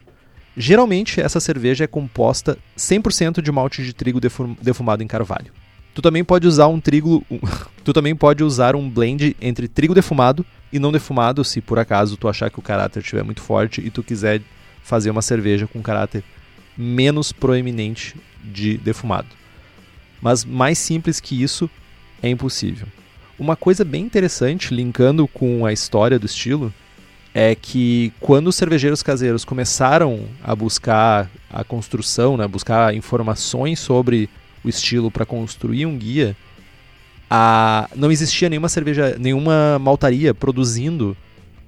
[0.57, 4.21] Geralmente essa cerveja é composta 100% de malte de trigo
[4.61, 5.53] defumado em carvalho.
[5.95, 7.25] Tu também pode usar um trigo,
[7.85, 12.17] tu também pode usar um blend entre trigo defumado e não defumado, se por acaso
[12.17, 14.41] tu achar que o caráter estiver muito forte e tu quiser
[14.83, 16.25] fazer uma cerveja com caráter
[16.77, 19.43] menos proeminente de defumado
[20.23, 21.69] mas mais simples que isso
[22.23, 22.87] é impossível.
[23.37, 26.73] Uma coisa bem interessante, linkando com a história do estilo,
[27.35, 34.29] é que quando os cervejeiros caseiros começaram a buscar a construção, né, buscar informações sobre
[34.63, 36.37] o estilo para construir um guia,
[37.31, 37.89] a...
[37.97, 41.17] não existia nenhuma cerveja, nenhuma maltaria produzindo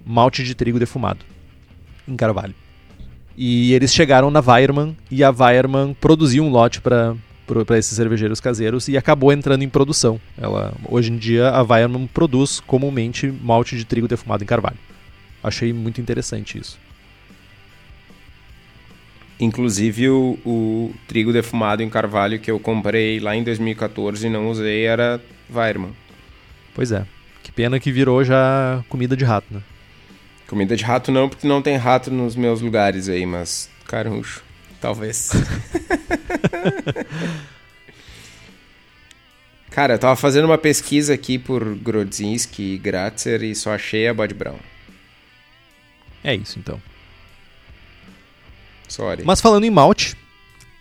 [0.05, 1.25] malte de trigo defumado
[2.07, 2.55] em carvalho.
[3.37, 8.41] E eles chegaram na Weirmann e a Weirmann produziu um lote para para esses cervejeiros
[8.41, 10.19] caseiros e acabou entrando em produção.
[10.39, 14.79] Ela, hoje em dia, a Weirmann produz comumente malte de trigo defumado em carvalho.
[15.45, 16.79] Achei muito interessante isso.
[19.39, 24.49] Inclusive o, o, trigo defumado em carvalho que eu comprei lá em 2014 e não
[24.49, 25.21] usei era
[25.55, 25.93] Weirman.
[26.75, 27.05] Pois é.
[27.43, 29.61] Que pena que virou já comida de rato, né?
[30.47, 34.43] Comida de rato não, porque não tem rato nos meus lugares aí, mas caruncho,
[34.81, 35.31] talvez.
[39.71, 44.15] Cara, eu tava fazendo uma pesquisa aqui por Grodzinski e Gratzer e só achei a
[44.15, 44.57] Bud Brown.
[46.25, 46.81] É isso então.
[48.89, 49.23] Sorry.
[49.25, 50.17] Mas falando em malte,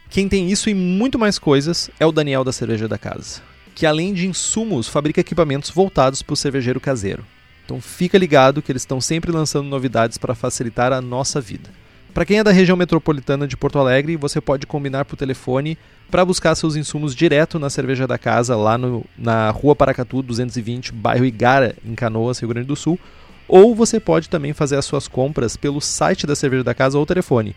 [0.09, 3.41] quem tem isso e muito mais coisas é o Daniel da Cerveja da Casa,
[3.75, 7.25] que além de insumos, fabrica equipamentos voltados para o cervejeiro caseiro.
[7.65, 11.69] Então fica ligado que eles estão sempre lançando novidades para facilitar a nossa vida.
[12.13, 15.77] Para quem é da região metropolitana de Porto Alegre, você pode combinar por telefone
[16.11, 20.91] para buscar seus insumos direto na cerveja da casa, lá no, na Rua Paracatu 220,
[20.93, 22.99] bairro Igara, em Canoas, Rio Grande do Sul.
[23.47, 27.05] Ou você pode também fazer as suas compras pelo site da cerveja da casa ou
[27.05, 27.55] telefone.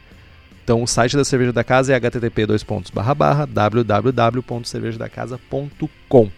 [0.62, 2.46] Então o site da cerveja da casa é http
[3.48, 6.30] www.cervejadacasa.com.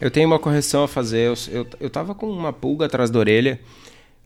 [0.00, 1.26] Eu tenho uma correção a fazer.
[1.26, 3.60] Eu, eu, eu tava com uma pulga atrás da orelha.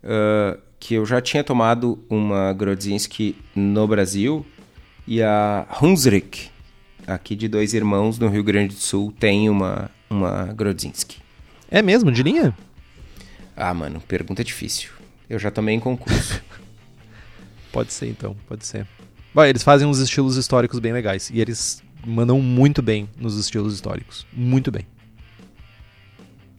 [0.03, 4.45] Uh, que eu já tinha tomado uma Grodzinski no Brasil
[5.07, 6.51] e a Hunsrück,
[7.07, 11.19] aqui de dois irmãos no Rio Grande do Sul, tem uma, uma Grodzinski.
[11.71, 12.13] É mesmo?
[12.13, 12.55] De linha?
[13.61, 14.91] Ah, mano, pergunta difícil.
[15.29, 16.41] Eu já tomei em concurso.
[17.73, 18.87] pode ser então, pode ser.
[19.35, 23.75] Bom, eles fazem uns estilos históricos bem legais e eles mandam muito bem nos estilos
[23.75, 24.25] históricos.
[24.33, 24.87] Muito bem.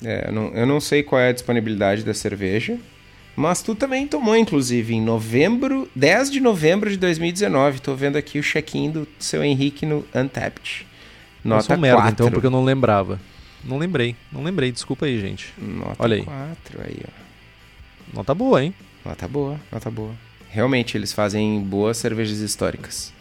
[0.04, 2.78] É, eu não, eu não sei qual é a disponibilidade da cerveja,
[3.34, 7.80] mas tu também tomou, inclusive, em novembro, 10 de novembro de 2019.
[7.80, 10.86] Tô vendo aqui o check-in do seu Henrique no Untapped.
[11.46, 12.14] Nota eu sou merda, 4.
[12.14, 13.20] então, porque eu não lembrava.
[13.64, 15.54] Não lembrei, não lembrei, desculpa aí, gente.
[15.58, 16.24] Nota Olha aí.
[16.24, 18.16] 4 aí, ó.
[18.18, 18.74] Nota boa, hein?
[19.06, 20.14] Nota boa, nota boa.
[20.50, 23.14] Realmente, eles fazem boas cervejas históricas.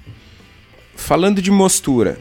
[0.94, 2.18] Falando de mostura,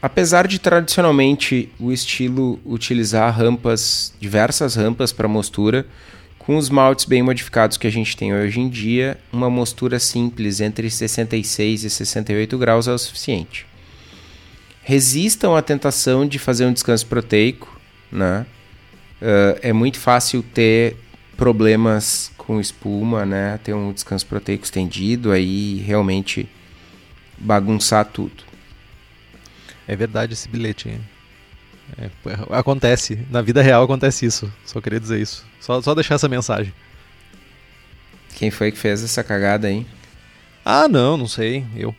[0.00, 5.86] apesar de tradicionalmente o estilo utilizar rampas, diversas rampas para mostura,
[6.38, 10.60] com os maltes bem modificados que a gente tem hoje em dia, uma mostura simples
[10.60, 13.66] entre 66 e 68 graus é o suficiente.
[14.82, 18.46] Resistam à tentação de fazer um descanso proteico, né?
[19.20, 20.96] Uh, é muito fácil ter
[21.36, 23.58] problemas com espuma, né?
[23.62, 26.48] Ter um descanso proteico estendido, aí realmente
[27.38, 28.42] bagunçar tudo.
[29.86, 31.00] É verdade esse bilhete?
[31.98, 32.10] É,
[32.50, 34.52] acontece, na vida real acontece isso.
[34.64, 35.44] Só queria dizer isso.
[35.60, 36.72] Só, só deixar essa mensagem.
[38.34, 39.86] Quem foi que fez essa cagada aí?
[40.64, 41.64] Ah, não, não sei.
[41.76, 41.94] Eu.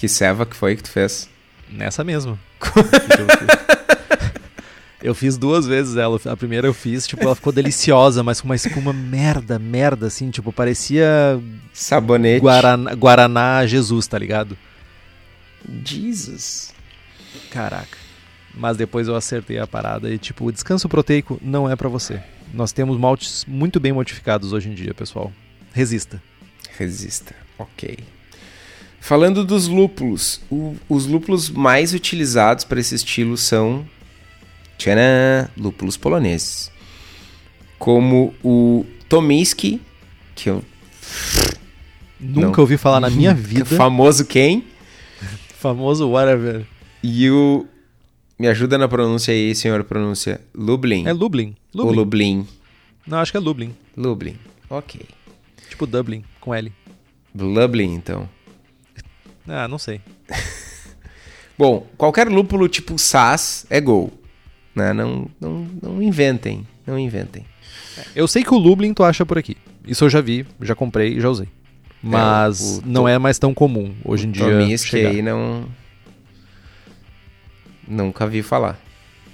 [0.00, 1.28] Que ceva que foi que tu fez?
[1.68, 2.38] Nessa mesma.
[5.02, 6.18] eu fiz duas vezes ela.
[6.24, 10.30] A primeira eu fiz, tipo, ela ficou deliciosa, mas com uma espuma merda, merda, assim,
[10.30, 11.38] tipo, parecia.
[11.74, 12.40] Sabonete.
[12.40, 14.56] Guaraná, Guaraná Jesus, tá ligado?
[15.84, 16.72] Jesus.
[17.50, 17.98] Caraca.
[18.54, 22.22] Mas depois eu acertei a parada e, tipo, o descanso proteico não é para você.
[22.54, 25.30] Nós temos maltes muito bem modificados hoje em dia, pessoal.
[25.74, 26.22] Resista.
[26.78, 27.98] Resista, ok.
[29.00, 33.84] Falando dos lúpulos, o, os lúpulos mais utilizados para esse estilo são
[34.76, 36.70] tcharam, lúpulos poloneses.
[37.78, 39.80] Como o Tomiski,
[40.34, 40.62] que eu
[42.20, 42.60] nunca não.
[42.60, 43.64] ouvi falar na minha vida.
[43.64, 44.64] Famoso quem?
[45.58, 46.66] Famoso whatever.
[47.02, 47.66] E o.
[48.38, 50.40] Me ajuda na pronúncia aí, senhor, pronúncia.
[50.54, 51.06] Lublin.
[51.06, 51.54] É Lublin.
[51.74, 51.88] Lublin.
[51.88, 52.46] Ou Lublin.
[53.06, 53.74] Não, acho que é Lublin.
[53.96, 54.36] Lublin.
[54.68, 55.00] Ok.
[55.68, 56.72] Tipo Dublin, com L.
[57.34, 58.28] Lublin, então.
[59.50, 60.00] Ah, não sei.
[61.58, 64.12] Bom, qualquer lúpulo tipo SAS é gol.
[64.74, 64.92] Né?
[64.92, 66.66] Não, não, não inventem.
[66.86, 67.44] Não inventem.
[68.14, 69.56] Eu sei que o Lublin tu acha por aqui.
[69.86, 71.48] Isso eu já vi, já comprei e já usei.
[72.02, 74.44] Mas é, o, não é mais tão comum hoje em dia.
[74.44, 75.68] Tomisk aí não,
[77.90, 78.78] Nunca vi falar.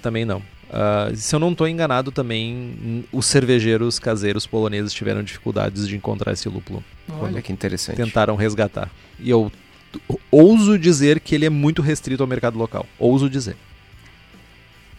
[0.01, 0.39] Também não.
[0.39, 6.33] Uh, se eu não estou enganado, também os cervejeiros caseiros poloneses tiveram dificuldades de encontrar
[6.33, 6.83] esse lúpulo.
[7.21, 7.97] Olha que interessante.
[7.97, 8.89] Tentaram resgatar.
[9.19, 9.51] E eu
[10.31, 12.85] ouso dizer que ele é muito restrito ao mercado local.
[12.97, 13.55] Ouso dizer.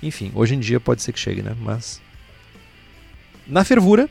[0.02, 1.56] Enfim, hoje em dia pode ser que chegue, né?
[1.60, 2.00] Mas.
[3.46, 4.08] Na fervura,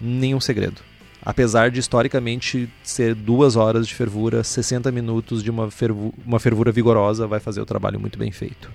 [0.00, 0.80] nenhum segredo.
[1.22, 6.70] Apesar de historicamente ser duas horas de fervura, 60 minutos de uma, fervu uma fervura
[6.70, 8.70] vigorosa vai fazer o trabalho muito bem feito.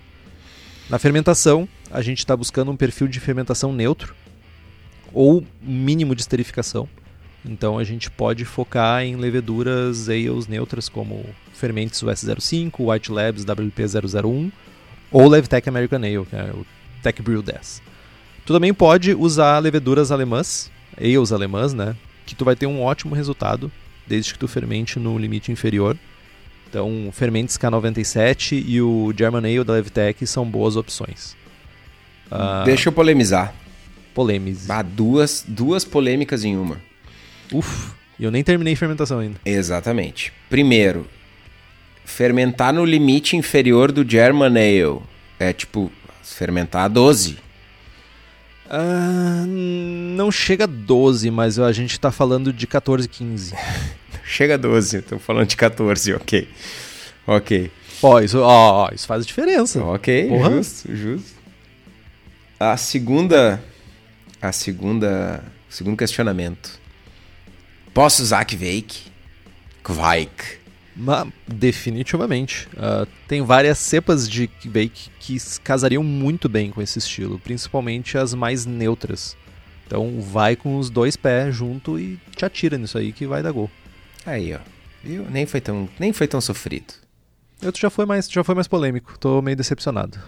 [0.88, 4.16] Na fermentação, a gente está buscando um perfil de fermentação neutro
[5.12, 6.88] ou mínimo de esterificação.
[7.44, 11.24] Então a gente pode focar em leveduras ales neutras como
[11.54, 14.52] Fermentes US05, White Labs WP001
[15.10, 16.66] ou Levtech American Ale, que é o
[17.02, 17.82] Tech Brew 10.
[18.44, 21.96] Tu também pode usar leveduras alemãs, ales alemãs, né?
[22.26, 23.70] Que tu vai ter um ótimo resultado,
[24.06, 25.96] desde que tu fermente no limite inferior.
[26.68, 31.36] Então, o Fermentes K97 e o German Ale da Levtech são boas opções.
[32.30, 33.52] Uh, Deixa eu polemizar.
[34.14, 34.70] Polêmicas.
[34.70, 36.80] Ah, duas, duas polêmicas em uma.
[37.52, 39.40] Uf, eu nem terminei a fermentação ainda.
[39.44, 40.32] Exatamente.
[40.48, 41.06] Primeiro,
[42.04, 45.00] fermentar no limite inferior do German Ale.
[45.38, 45.90] É tipo,
[46.22, 47.38] fermentar a 12.
[48.66, 53.54] Uh, não chega a 12, mas a gente tá falando de 14, 15.
[54.24, 56.48] chega a 12, estamos falando de 14, ok.
[57.26, 57.70] Ok.
[58.02, 59.82] Ó, isso, ó, isso faz diferença.
[59.84, 60.50] Ok, Porra.
[60.50, 61.32] justo, justo.
[62.58, 63.62] A segunda.
[64.40, 65.44] A segunda.
[65.68, 66.79] O segundo questionamento.
[67.92, 69.10] Posso usar Kveik?
[69.82, 70.60] Kveik.
[70.94, 72.68] Ma, definitivamente.
[72.74, 78.34] Uh, tem várias cepas de Kveik que casariam muito bem com esse estilo, principalmente as
[78.34, 79.36] mais neutras.
[79.86, 83.50] Então vai com os dois pés junto e te atira nisso aí que vai dar
[83.50, 83.70] gol.
[84.24, 84.58] Aí, ó.
[85.02, 85.26] Viu?
[85.30, 86.94] Nem foi tão, nem foi tão sofrido.
[87.60, 89.18] Eu já foi mais, já foi mais polêmico.
[89.18, 90.18] Tô meio decepcionado.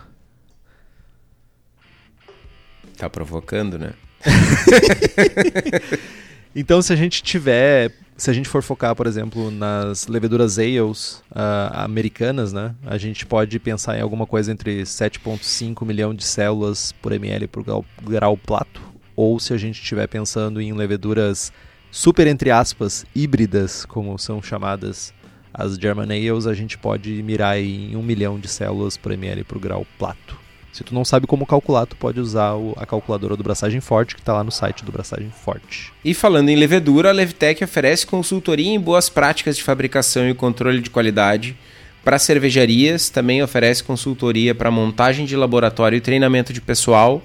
[2.96, 3.92] Tá provocando, né?
[6.54, 11.22] então, se a gente tiver, se a gente for focar, por exemplo, nas leveduras ales
[11.30, 16.92] uh, americanas, né, a gente pode pensar em alguma coisa entre 7,5 milhão de células
[16.92, 18.82] por ml por grau, grau plato,
[19.16, 21.52] ou se a gente estiver pensando em leveduras
[21.90, 25.12] super entre aspas híbridas, como são chamadas
[25.54, 29.58] as German Ales, a gente pode mirar em 1 milhão de células por ml por
[29.58, 30.41] grau plato.
[30.72, 34.14] Se tu não sabe como calcular, tu pode usar o, a calculadora do Braçagem Forte,
[34.14, 35.92] que está lá no site do Braçagem Forte.
[36.02, 40.80] E falando em levedura, a Levtech oferece consultoria em boas práticas de fabricação e controle
[40.80, 41.54] de qualidade
[42.02, 47.22] para cervejarias, também oferece consultoria para montagem de laboratório e treinamento de pessoal.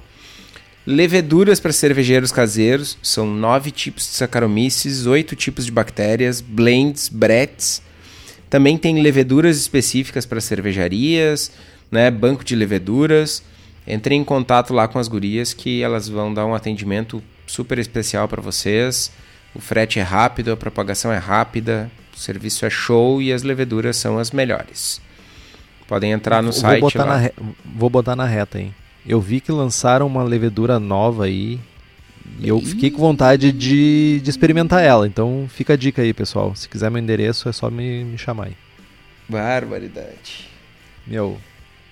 [0.86, 7.82] Leveduras para cervejeiros caseiros, são nove tipos de Saccharomyces, oito tipos de bactérias, blends, brettes.
[8.50, 11.52] Também tem leveduras específicas para cervejarias,
[11.92, 13.44] né, banco de leveduras.
[13.88, 18.28] Entrei em contato lá com as gurias que elas vão dar um atendimento super especial
[18.28, 19.12] para vocês.
[19.56, 23.96] O frete é rápido, a propagação é rápida, o serviço é show e as leveduras
[23.96, 25.02] são as melhores.
[25.88, 27.22] Podem entrar no vou site botar lá.
[27.22, 27.32] Na
[27.64, 28.76] vou botar na reta, hein.
[29.06, 31.60] Eu vi que lançaram uma levedura nova aí.
[32.40, 35.08] E eu fiquei com vontade de, de experimentar ela.
[35.08, 36.54] Então fica a dica aí, pessoal.
[36.56, 38.58] Se quiser meu endereço, é só me, me chamar aí.
[39.30, 40.50] Barbaridade.
[41.06, 41.38] Meu,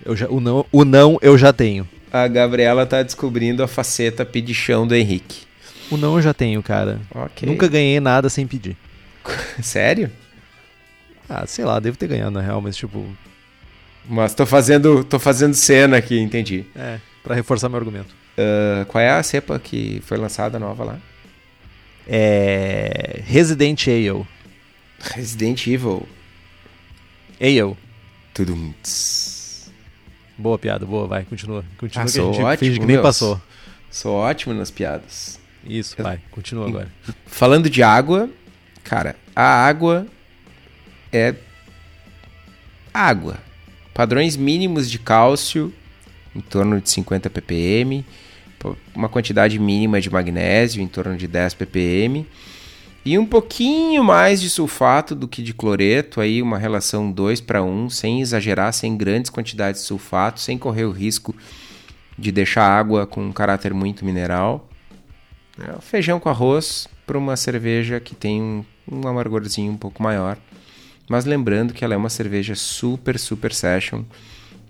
[0.03, 1.87] eu já, o, não, o não eu já tenho.
[2.11, 5.45] A Gabriela tá descobrindo a faceta pedichão do Henrique.
[5.91, 6.99] O não eu já tenho, cara.
[7.13, 7.47] Okay.
[7.47, 8.75] Nunca ganhei nada sem pedir.
[9.61, 10.11] Sério?
[11.29, 13.05] Ah, sei lá, devo ter ganhado na real, mas tipo.
[14.07, 16.65] Mas tô fazendo, tô fazendo cena aqui, entendi.
[16.75, 18.15] É, para reforçar meu argumento.
[18.37, 20.99] Uh, qual é a cepa que foi lançada nova lá?
[22.07, 23.21] É.
[23.25, 24.25] Resident Ale.
[24.99, 26.07] Resident Evil.
[27.39, 27.75] Ale.
[28.33, 28.73] Tudum.
[30.37, 31.63] Boa piada, boa, vai, continua.
[31.77, 33.41] Continua ah, que sou ótimo, finge que nem passou.
[33.89, 35.39] Sou ótimo nas piadas.
[35.65, 36.91] Isso, vai, continua agora.
[37.25, 38.29] Falando de água,
[38.83, 40.05] cara, a água
[41.11, 41.35] é
[42.93, 43.39] água.
[43.93, 45.73] Padrões mínimos de cálcio,
[46.35, 48.05] em torno de 50 ppm,
[48.93, 52.25] uma quantidade mínima de magnésio, em torno de 10 ppm,
[53.05, 57.61] e um pouquinho mais de sulfato do que de cloreto, aí uma relação 2 para
[57.61, 61.35] 1, sem exagerar, sem grandes quantidades de sulfato, sem correr o risco
[62.17, 64.67] de deixar a água com um caráter muito mineral.
[65.59, 70.35] É, feijão com arroz para uma cerveja que tem um, um amargorzinho um pouco maior.
[71.07, 74.01] Mas lembrando que ela é uma cerveja super, super session,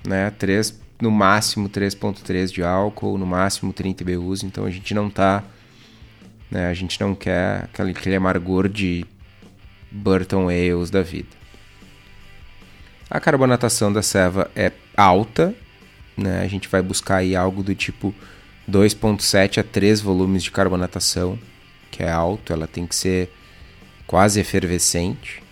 [0.05, 0.29] né?
[0.31, 5.41] 3, no máximo 3.3 de álcool, no máximo 30 IBUs, então a gente não está
[6.49, 6.67] né?
[6.67, 9.05] A gente não quer aquele, aquele amargor de
[9.91, 11.29] Burton Ales da vida.
[13.09, 15.53] A carbonatação da ceva é alta,
[16.17, 16.41] né?
[16.41, 18.13] A gente vai buscar aí algo do tipo
[18.69, 21.37] 2.7 a 3 volumes de carbonatação,
[21.91, 23.31] que é alto, ela tem que ser
[24.07, 25.43] quase efervescente.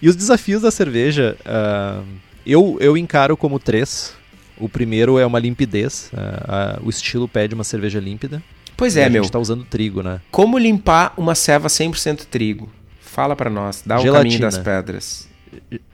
[0.00, 2.06] E os desafios da cerveja, uh,
[2.44, 4.14] eu, eu encaro como três.
[4.58, 8.42] O primeiro é uma limpidez, uh, uh, o estilo pede uma cerveja límpida.
[8.76, 9.22] Pois é, meu.
[9.22, 10.20] A gente tá usando trigo, né?
[10.30, 12.70] Como limpar uma ceva 100% trigo?
[13.00, 14.12] Fala para nós, dá Gelatina.
[14.12, 15.28] o caminho das pedras.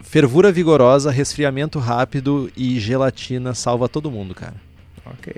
[0.00, 4.56] Fervura vigorosa, resfriamento rápido e gelatina salva todo mundo, cara.
[5.06, 5.34] Ok.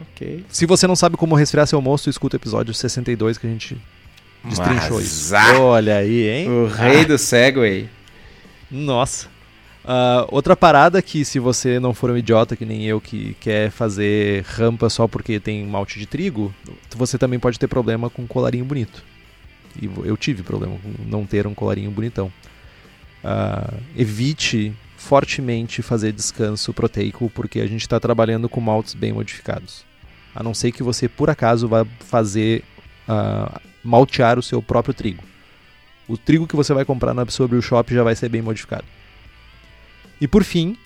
[0.00, 0.44] Ok.
[0.48, 3.80] Se você não sabe como resfriar seu moço, escuta o episódio 62 que a gente
[4.44, 5.36] destrinchou Mas, isso.
[5.36, 6.48] Ah, Olha aí, hein?
[6.48, 7.04] O rei ah.
[7.04, 7.88] do Segway.
[8.70, 9.28] Nossa.
[9.88, 13.70] Uh, outra parada que, se você não for um idiota que nem eu, que quer
[13.70, 16.54] fazer rampa só porque tem malte de trigo,
[16.94, 19.02] você também pode ter problema com colarinho bonito.
[19.80, 22.30] E eu tive problema com não ter um colarinho bonitão.
[23.24, 29.86] Uh, evite fortemente fazer descanso proteico, porque a gente está trabalhando com maltes bem modificados.
[30.34, 32.62] A não ser que você, por acaso, vá fazer
[33.08, 35.24] uh, maltear o seu próprio trigo.
[36.06, 38.84] O trigo que você vai comprar na sobre o shop já vai ser bem modificado.
[40.20, 40.76] E por fim,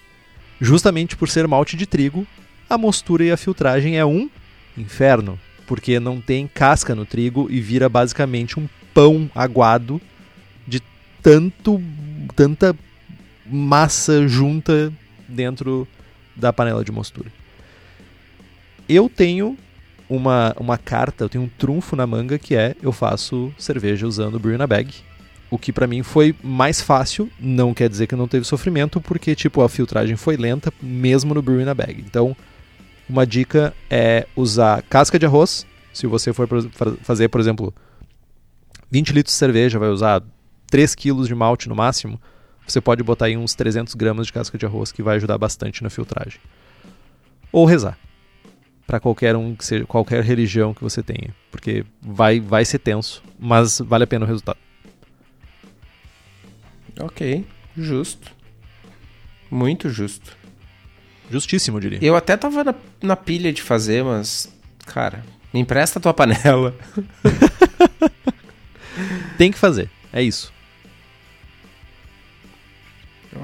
[0.61, 2.27] justamente por ser malte de trigo,
[2.69, 4.31] a mostura e a filtragem é um
[4.77, 10.01] inferno, porque não tem casca no trigo e vira basicamente um pão aguado
[10.67, 10.81] de
[11.23, 11.83] tanto
[12.35, 12.75] tanta
[13.47, 14.93] massa junta
[15.29, 15.87] dentro
[16.37, 17.31] da panela de mostura.
[18.89, 19.57] Eu tenho
[20.09, 24.39] uma, uma carta, eu tenho um trunfo na manga que é eu faço cerveja usando
[24.39, 24.95] Brew na Bag.
[25.53, 29.35] O que para mim foi mais fácil, não quer dizer que não teve sofrimento, porque
[29.35, 32.01] tipo a filtragem foi lenta mesmo no Brew na Bag.
[32.01, 32.35] Então,
[33.09, 35.67] uma dica é usar casca de arroz.
[35.93, 36.49] Se você for
[37.03, 37.75] fazer, por exemplo,
[38.91, 40.23] 20 litros de cerveja, vai usar
[40.69, 42.19] 3 quilos de malte no máximo
[42.67, 45.83] você pode botar aí uns 300 gramas de casca de arroz que vai ajudar bastante
[45.83, 46.41] na filtragem.
[47.51, 47.99] Ou rezar.
[48.87, 53.23] Para qualquer um que seja, qualquer religião que você tenha, porque vai vai ser tenso,
[53.39, 54.59] mas vale a pena o resultado.
[57.01, 57.45] OK,
[57.77, 58.33] justo.
[59.51, 60.37] Muito justo.
[61.31, 61.99] Justíssimo, eu diria.
[62.03, 64.53] Eu até tava na, na pilha de fazer, mas
[64.87, 66.75] cara, me empresta a tua panela.
[69.39, 69.89] Tem que fazer.
[70.13, 70.53] É isso.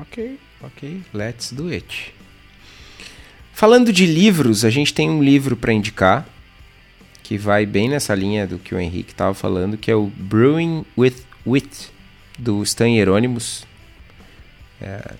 [0.00, 2.14] Ok, ok, let's do it.
[3.52, 6.28] Falando de livros, a gente tem um livro para indicar
[7.22, 10.84] que vai bem nessa linha do que o Henrique estava falando, que é o Brewing
[10.96, 11.90] with Wit,
[12.38, 13.66] do Stan Hieronymus.
[14.80, 15.14] É,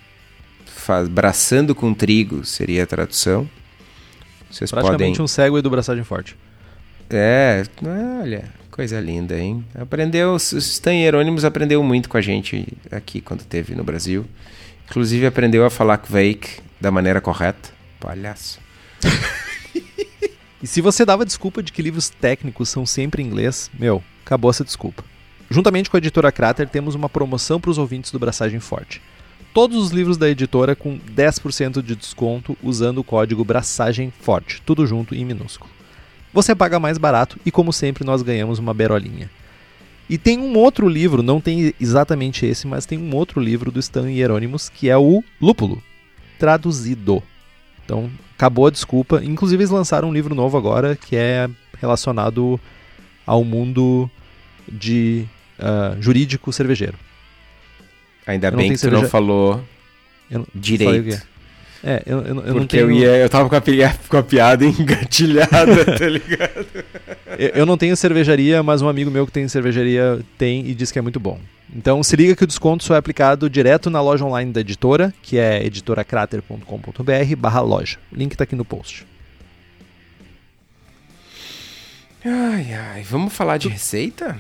[0.65, 3.49] faz, braçando com trigo seria a tradução.
[4.51, 5.25] Vocês Praticamente podem...
[5.25, 6.37] um cego do Braçagem Forte.
[7.11, 7.65] É,
[8.23, 9.65] olha, coisa linda, hein?
[9.75, 14.25] Aprendeu, o Stan Hieronymus aprendeu muito com a gente aqui quando teve no Brasil.
[14.89, 17.71] Inclusive aprendeu a falar Kveik da maneira correta.
[18.01, 18.59] Palhaço.
[20.63, 24.51] e se você dava desculpa de que livros técnicos são sempre em inglês, meu, acabou
[24.51, 25.05] essa desculpa.
[25.51, 29.01] Juntamente com a editora Crater, temos uma promoção para os ouvintes do Braçagem Forte.
[29.55, 34.87] Todos os livros da editora com 10% de desconto usando o código Braçagem Forte, tudo
[34.87, 35.71] junto em minúsculo.
[36.35, 39.31] Você paga mais barato e, como sempre, nós ganhamos uma berolinha.
[40.09, 43.81] E tem um outro livro, não tem exatamente esse, mas tem um outro livro do
[43.81, 45.83] Stan Hieronymus que é o Lúpulo,
[46.39, 47.23] traduzido.
[47.85, 49.23] Então, acabou a desculpa.
[49.25, 51.49] Inclusive, eles lançaram um livro novo agora que é
[51.81, 52.61] relacionado
[53.27, 54.11] ao mundo
[54.71, 55.27] de
[55.59, 56.99] uh, jurídico cervejeiro.
[58.27, 59.03] Ainda bem que cerveja...
[59.03, 59.65] não falou
[60.31, 60.47] eu não...
[60.55, 61.21] direito.
[61.83, 62.91] É, eu, eu, eu Porque tenho...
[62.91, 63.61] eu, ia, eu tava com a,
[64.09, 66.67] com a piada engatilhada, tá ligado?
[67.39, 70.91] eu, eu não tenho cervejaria, mas um amigo meu que tem cervejaria tem e diz
[70.91, 71.39] que é muito bom.
[71.75, 75.15] Então se liga que o desconto só é aplicado direto na loja online da editora,
[75.23, 77.99] que é editoracrater.com.br barra loja.
[78.11, 79.07] O link tá aqui no post.
[82.25, 84.37] Ai, ai, vamos falar de receita?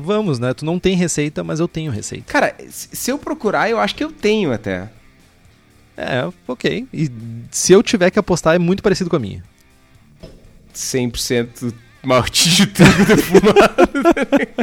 [0.00, 0.54] Vamos, né?
[0.54, 2.24] Tu não tem receita, mas eu tenho receita.
[2.32, 4.88] Cara, se eu procurar, eu acho que eu tenho até.
[5.96, 6.86] É, ok.
[6.92, 7.10] E
[7.50, 9.42] se eu tiver que apostar, é muito parecido com a minha.
[10.74, 13.88] 100% malte de trigo defumado.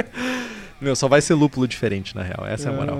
[0.80, 2.46] Meu, só vai ser lúpulo diferente, na real.
[2.48, 2.98] Essa é a moral.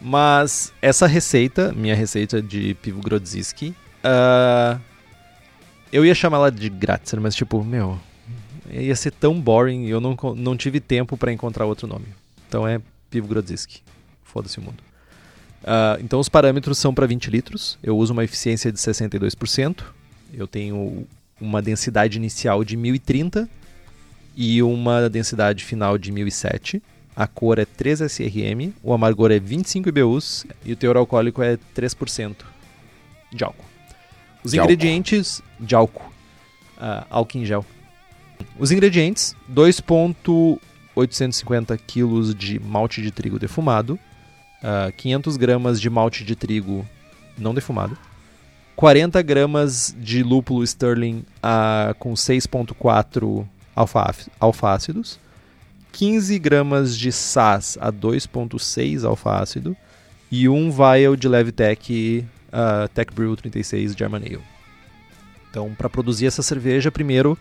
[0.00, 4.80] Mas essa receita, minha receita de Pivo Grodziski, uh,
[5.92, 8.00] eu ia chamar ela de Gratzer, mas tipo, meu,
[8.72, 12.06] ia ser tão boring eu não, não tive tempo para encontrar outro nome.
[12.48, 13.82] Então é Pivo Grodziski.
[14.22, 14.82] Foda-se o mundo.
[15.62, 17.78] Uh, então os parâmetros são para 20 litros.
[17.82, 19.82] Eu uso uma eficiência de 62%.
[20.32, 21.06] Eu tenho
[21.40, 23.48] uma densidade inicial de 1030
[24.36, 26.82] e uma densidade final de 1007.
[27.14, 31.58] A cor é 3 SRM, o amargor é 25 IBUs e o teor alcoólico é
[31.74, 32.36] 3%
[33.32, 33.64] de álcool.
[34.42, 35.66] Os de ingredientes álcool.
[35.66, 36.12] de álcool,
[36.78, 37.66] uh, álcool em gel.
[38.58, 43.98] Os ingredientes: 2.850 kg de malte de trigo defumado, uh,
[44.88, 46.86] ah, 500 gramas de malte de trigo
[47.38, 47.96] não defumado,
[48.76, 53.46] 40 gramas de lúpulo Sterling uh, com 6.4
[54.40, 55.18] alfa-ácidos,
[55.92, 59.76] 15 gramas de SAS a 2.6 alfa-ácido
[60.30, 64.40] e um vial de Levitec uh, Tech Brew 36 German Ale.
[65.50, 67.36] Então, para produzir essa cerveja, primeiro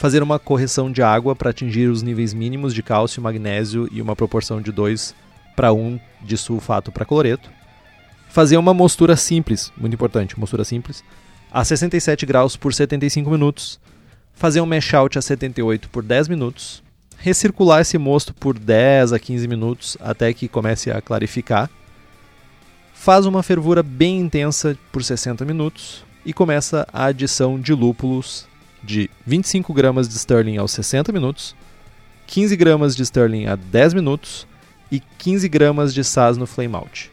[0.00, 4.16] fazer uma correção de água para atingir os níveis mínimos de cálcio, magnésio e uma
[4.16, 5.14] proporção de 2
[5.54, 7.50] para 1 de sulfato para cloreto.
[8.30, 11.04] fazer uma mostura simples, muito importante, mostura simples,
[11.52, 13.78] a 67 graus por 75 minutos,
[14.32, 16.82] fazer um mash out a 78 por 10 minutos,
[17.18, 21.68] recircular esse mosto por 10 a 15 minutos até que comece a clarificar.
[22.94, 28.48] Faz uma fervura bem intensa por 60 minutos e começa a adição de lúpulos
[28.82, 31.54] de 25 gramas de Sterling aos 60 minutos,
[32.26, 34.46] 15 gramas de Sterling a 10 minutos
[34.90, 37.10] e 15 gramas de Saz no flame out.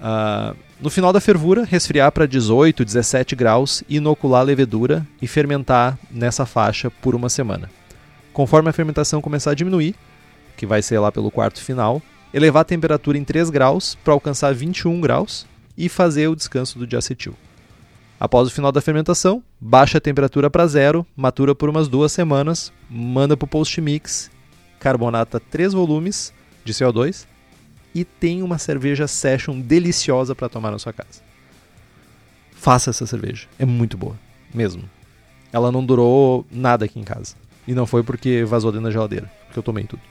[0.00, 5.98] Uh, no final da fervura, resfriar para 18, 17 graus, inocular a levedura e fermentar
[6.10, 7.68] nessa faixa por uma semana.
[8.32, 9.96] Conforme a fermentação começar a diminuir,
[10.56, 12.00] que vai ser lá pelo quarto final,
[12.32, 16.86] elevar a temperatura em 3 graus para alcançar 21 graus e fazer o descanso do
[16.86, 17.34] diacetil.
[18.20, 22.72] Após o final da fermentação, baixa a temperatura para zero, matura por umas duas semanas,
[22.90, 24.28] manda para o post-mix,
[24.80, 26.32] carbonata 3 volumes
[26.64, 27.26] de CO2
[27.94, 31.22] e tem uma cerveja session deliciosa para tomar na sua casa.
[32.50, 34.18] Faça essa cerveja, é muito boa,
[34.52, 34.82] mesmo.
[35.52, 37.36] Ela não durou nada aqui em casa.
[37.68, 40.02] E não foi porque vazou dentro da geladeira, porque eu tomei tudo.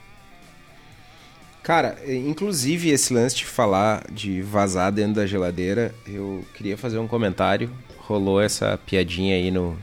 [1.62, 7.06] Cara, inclusive esse lance de falar de vazar dentro da geladeira, eu queria fazer um
[7.06, 7.70] comentário
[8.08, 9.78] rolou essa piadinha aí no,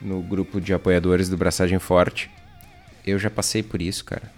[0.00, 2.30] no grupo de apoiadores do Braçagem Forte.
[3.06, 4.32] Eu já passei por isso, cara.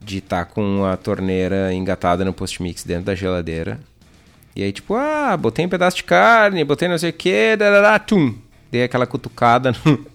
[0.00, 3.78] De estar tá com a torneira engatada no post-mix dentro da geladeira.
[4.56, 7.98] E aí, tipo, ah, botei um pedaço de carne, botei não sei o que, dadadá,
[7.98, 8.34] tum.
[8.70, 10.06] Dei aquela cutucada no,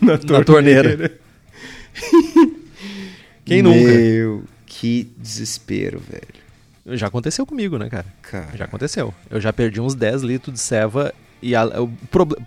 [0.00, 0.38] na, torneira.
[0.38, 1.20] Na torneira.
[3.44, 3.78] Quem nunca?
[3.78, 6.43] Meu, que desespero, velho.
[6.86, 8.06] Já aconteceu comigo, né, cara?
[8.22, 8.56] cara?
[8.56, 9.14] Já aconteceu.
[9.30, 12.46] Eu já perdi uns 10 litros de ceva e a, o problema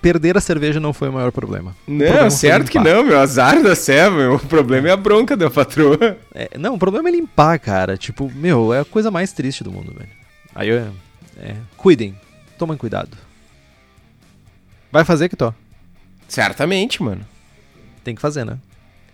[0.00, 1.76] perder a cerveja não foi o maior problema.
[1.86, 3.18] Não, problema certo que não, meu.
[3.18, 6.16] Azar da ceva, O problema é a bronca da patroa.
[6.34, 7.96] É, não, o problema é limpar, cara.
[7.96, 10.10] Tipo, meu, é a coisa mais triste do mundo, velho.
[10.54, 10.92] Aí eu.
[11.40, 12.18] É, cuidem.
[12.56, 13.16] Tomem cuidado.
[14.90, 15.52] Vai fazer, que tô.
[16.26, 17.26] Certamente, mano.
[18.02, 18.58] Tem que fazer, né?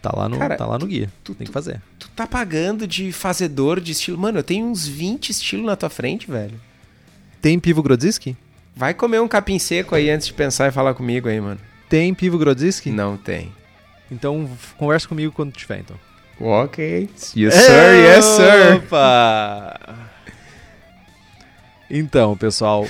[0.04, 1.10] Tá lá no, Cara, tá lá no guia.
[1.24, 1.80] Tu, Tem que fazer.
[1.98, 4.18] Tu, tu tá pagando de fazedor de estilo.
[4.18, 6.60] Mano, eu tenho uns 20 estilos na tua frente, velho.
[7.40, 8.36] Tem Pivo Grodziski?
[8.76, 11.58] Vai comer um capim seco aí antes de pensar e falar comigo aí, mano.
[11.88, 12.90] Tem Pivo Grodziski?
[12.90, 13.50] Não tem.
[14.10, 14.46] Então,
[14.76, 15.96] conversa comigo quando tiver, então.
[16.38, 17.08] Ok.
[17.34, 17.94] Yes, sir.
[17.94, 18.76] Yes, sir.
[18.76, 20.03] Opa!
[21.90, 22.86] Então, pessoal.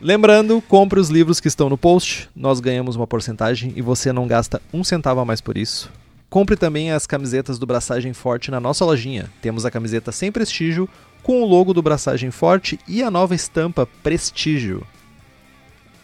[0.00, 2.28] lembrando, compre os livros que estão no post.
[2.34, 5.90] Nós ganhamos uma porcentagem e você não gasta um centavo a mais por isso.
[6.28, 9.28] Compre também as camisetas do Braçagem Forte na nossa lojinha.
[9.42, 10.88] Temos a camiseta sem prestígio,
[11.22, 14.86] com o logo do Braçagem Forte e a nova estampa Prestígio.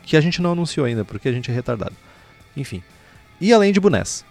[0.02, 1.94] Que a gente não anunciou ainda, porque a gente é retardado.
[2.56, 2.82] Enfim.
[3.40, 4.24] E além de bonés.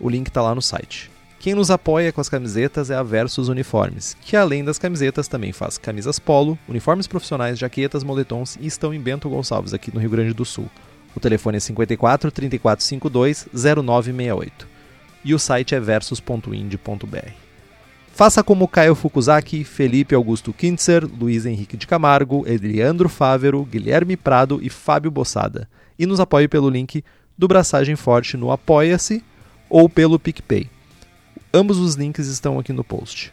[0.00, 1.10] O link está lá no site.
[1.44, 5.52] Quem nos apoia com as camisetas é a Versus Uniformes, que além das camisetas também
[5.52, 10.08] faz camisas polo, uniformes profissionais, jaquetas, moletons e estão em Bento Gonçalves, aqui no Rio
[10.08, 10.70] Grande do Sul.
[11.14, 14.66] O telefone é 54 3452 0968
[15.22, 17.32] e o site é versus.ind.br.
[18.14, 24.60] Faça como Caio Fukuzaki, Felipe Augusto Kintzer, Luiz Henrique de Camargo, Eliandro Fávero, Guilherme Prado
[24.62, 25.68] e Fábio Bossada.
[25.98, 27.04] E nos apoie pelo link
[27.36, 29.22] do Braçagem Forte no Apoia-se
[29.68, 30.72] ou pelo PicPay.
[31.56, 33.32] Ambos os links estão aqui no post.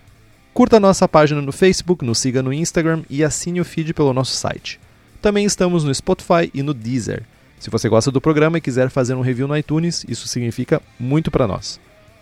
[0.54, 4.34] Curta nossa página no Facebook, nos siga no Instagram e assine o feed pelo nosso
[4.34, 4.80] site.
[5.20, 7.24] Também estamos no Spotify e no Deezer.
[7.60, 11.32] Se você gosta do programa e quiser fazer um review no iTunes, isso significa muito
[11.32, 11.80] para nós.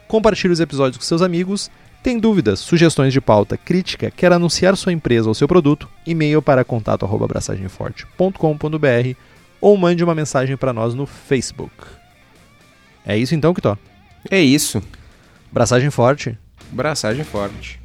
[0.08, 1.70] Compartilhe os episódios com seus amigos.
[2.02, 5.90] Tem dúvidas, sugestões de pauta, crítica, quer anunciar sua empresa ou seu produto?
[6.08, 9.18] E-mail para contato@abraçagemforte.com.br
[9.60, 11.76] ou mande uma mensagem para nós no Facebook.
[13.06, 13.78] É isso então, Kitó?
[14.32, 14.82] É isso.
[15.52, 16.38] Braçagem forte.
[16.72, 17.80] Braçagem forte.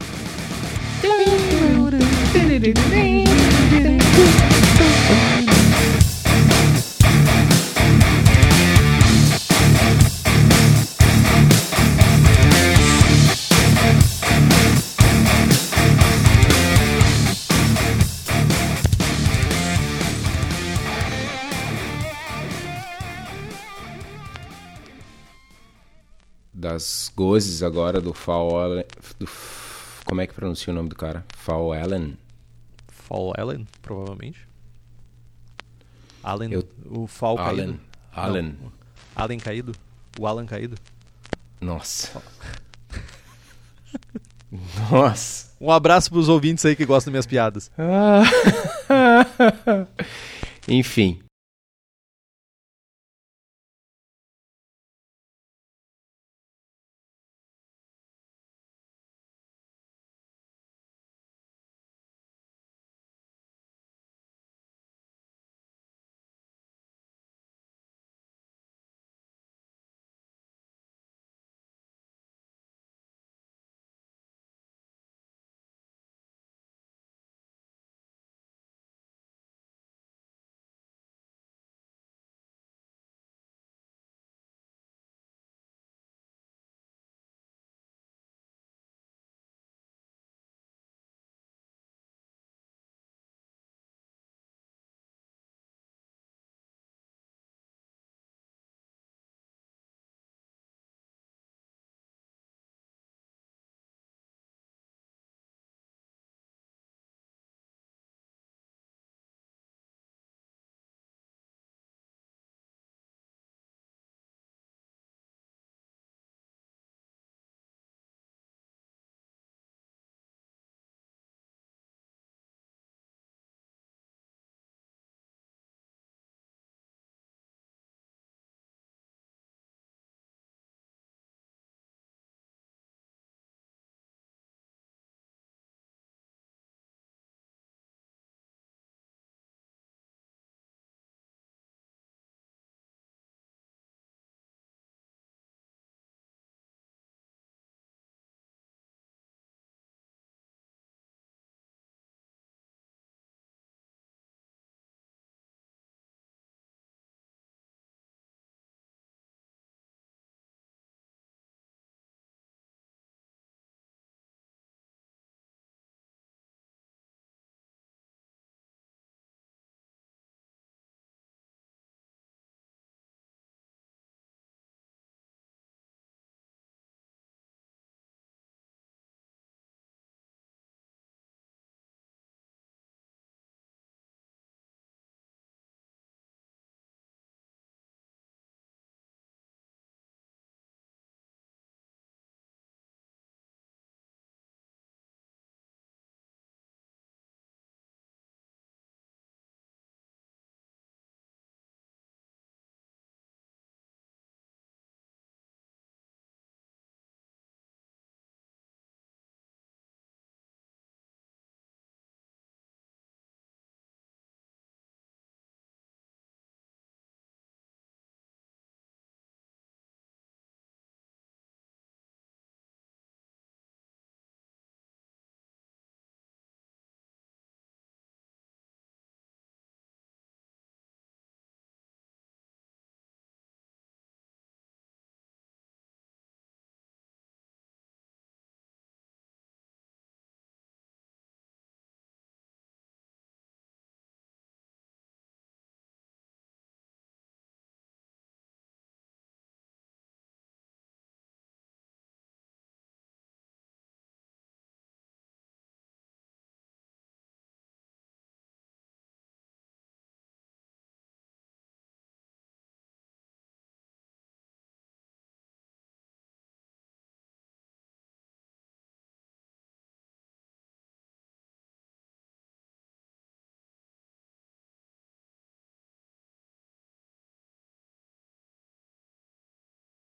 [26.65, 28.85] Das gozes agora do Fall Allen.
[29.19, 29.29] Do,
[30.07, 31.23] como é que pronuncia o nome do cara?
[31.37, 32.17] Fall Allen?
[32.89, 34.49] Fall Allen, provavelmente.
[36.23, 37.67] Allen, Eu, o Fall Allen.
[37.67, 37.81] caído.
[38.15, 38.57] Allen.
[38.63, 38.73] Não,
[39.15, 39.73] Allen caído?
[40.19, 40.77] O Alan caído?
[41.61, 42.23] Nossa.
[44.91, 45.53] Nossa.
[45.61, 47.71] Um abraço pros ouvintes aí que gostam das minhas piadas.
[50.67, 51.21] Enfim.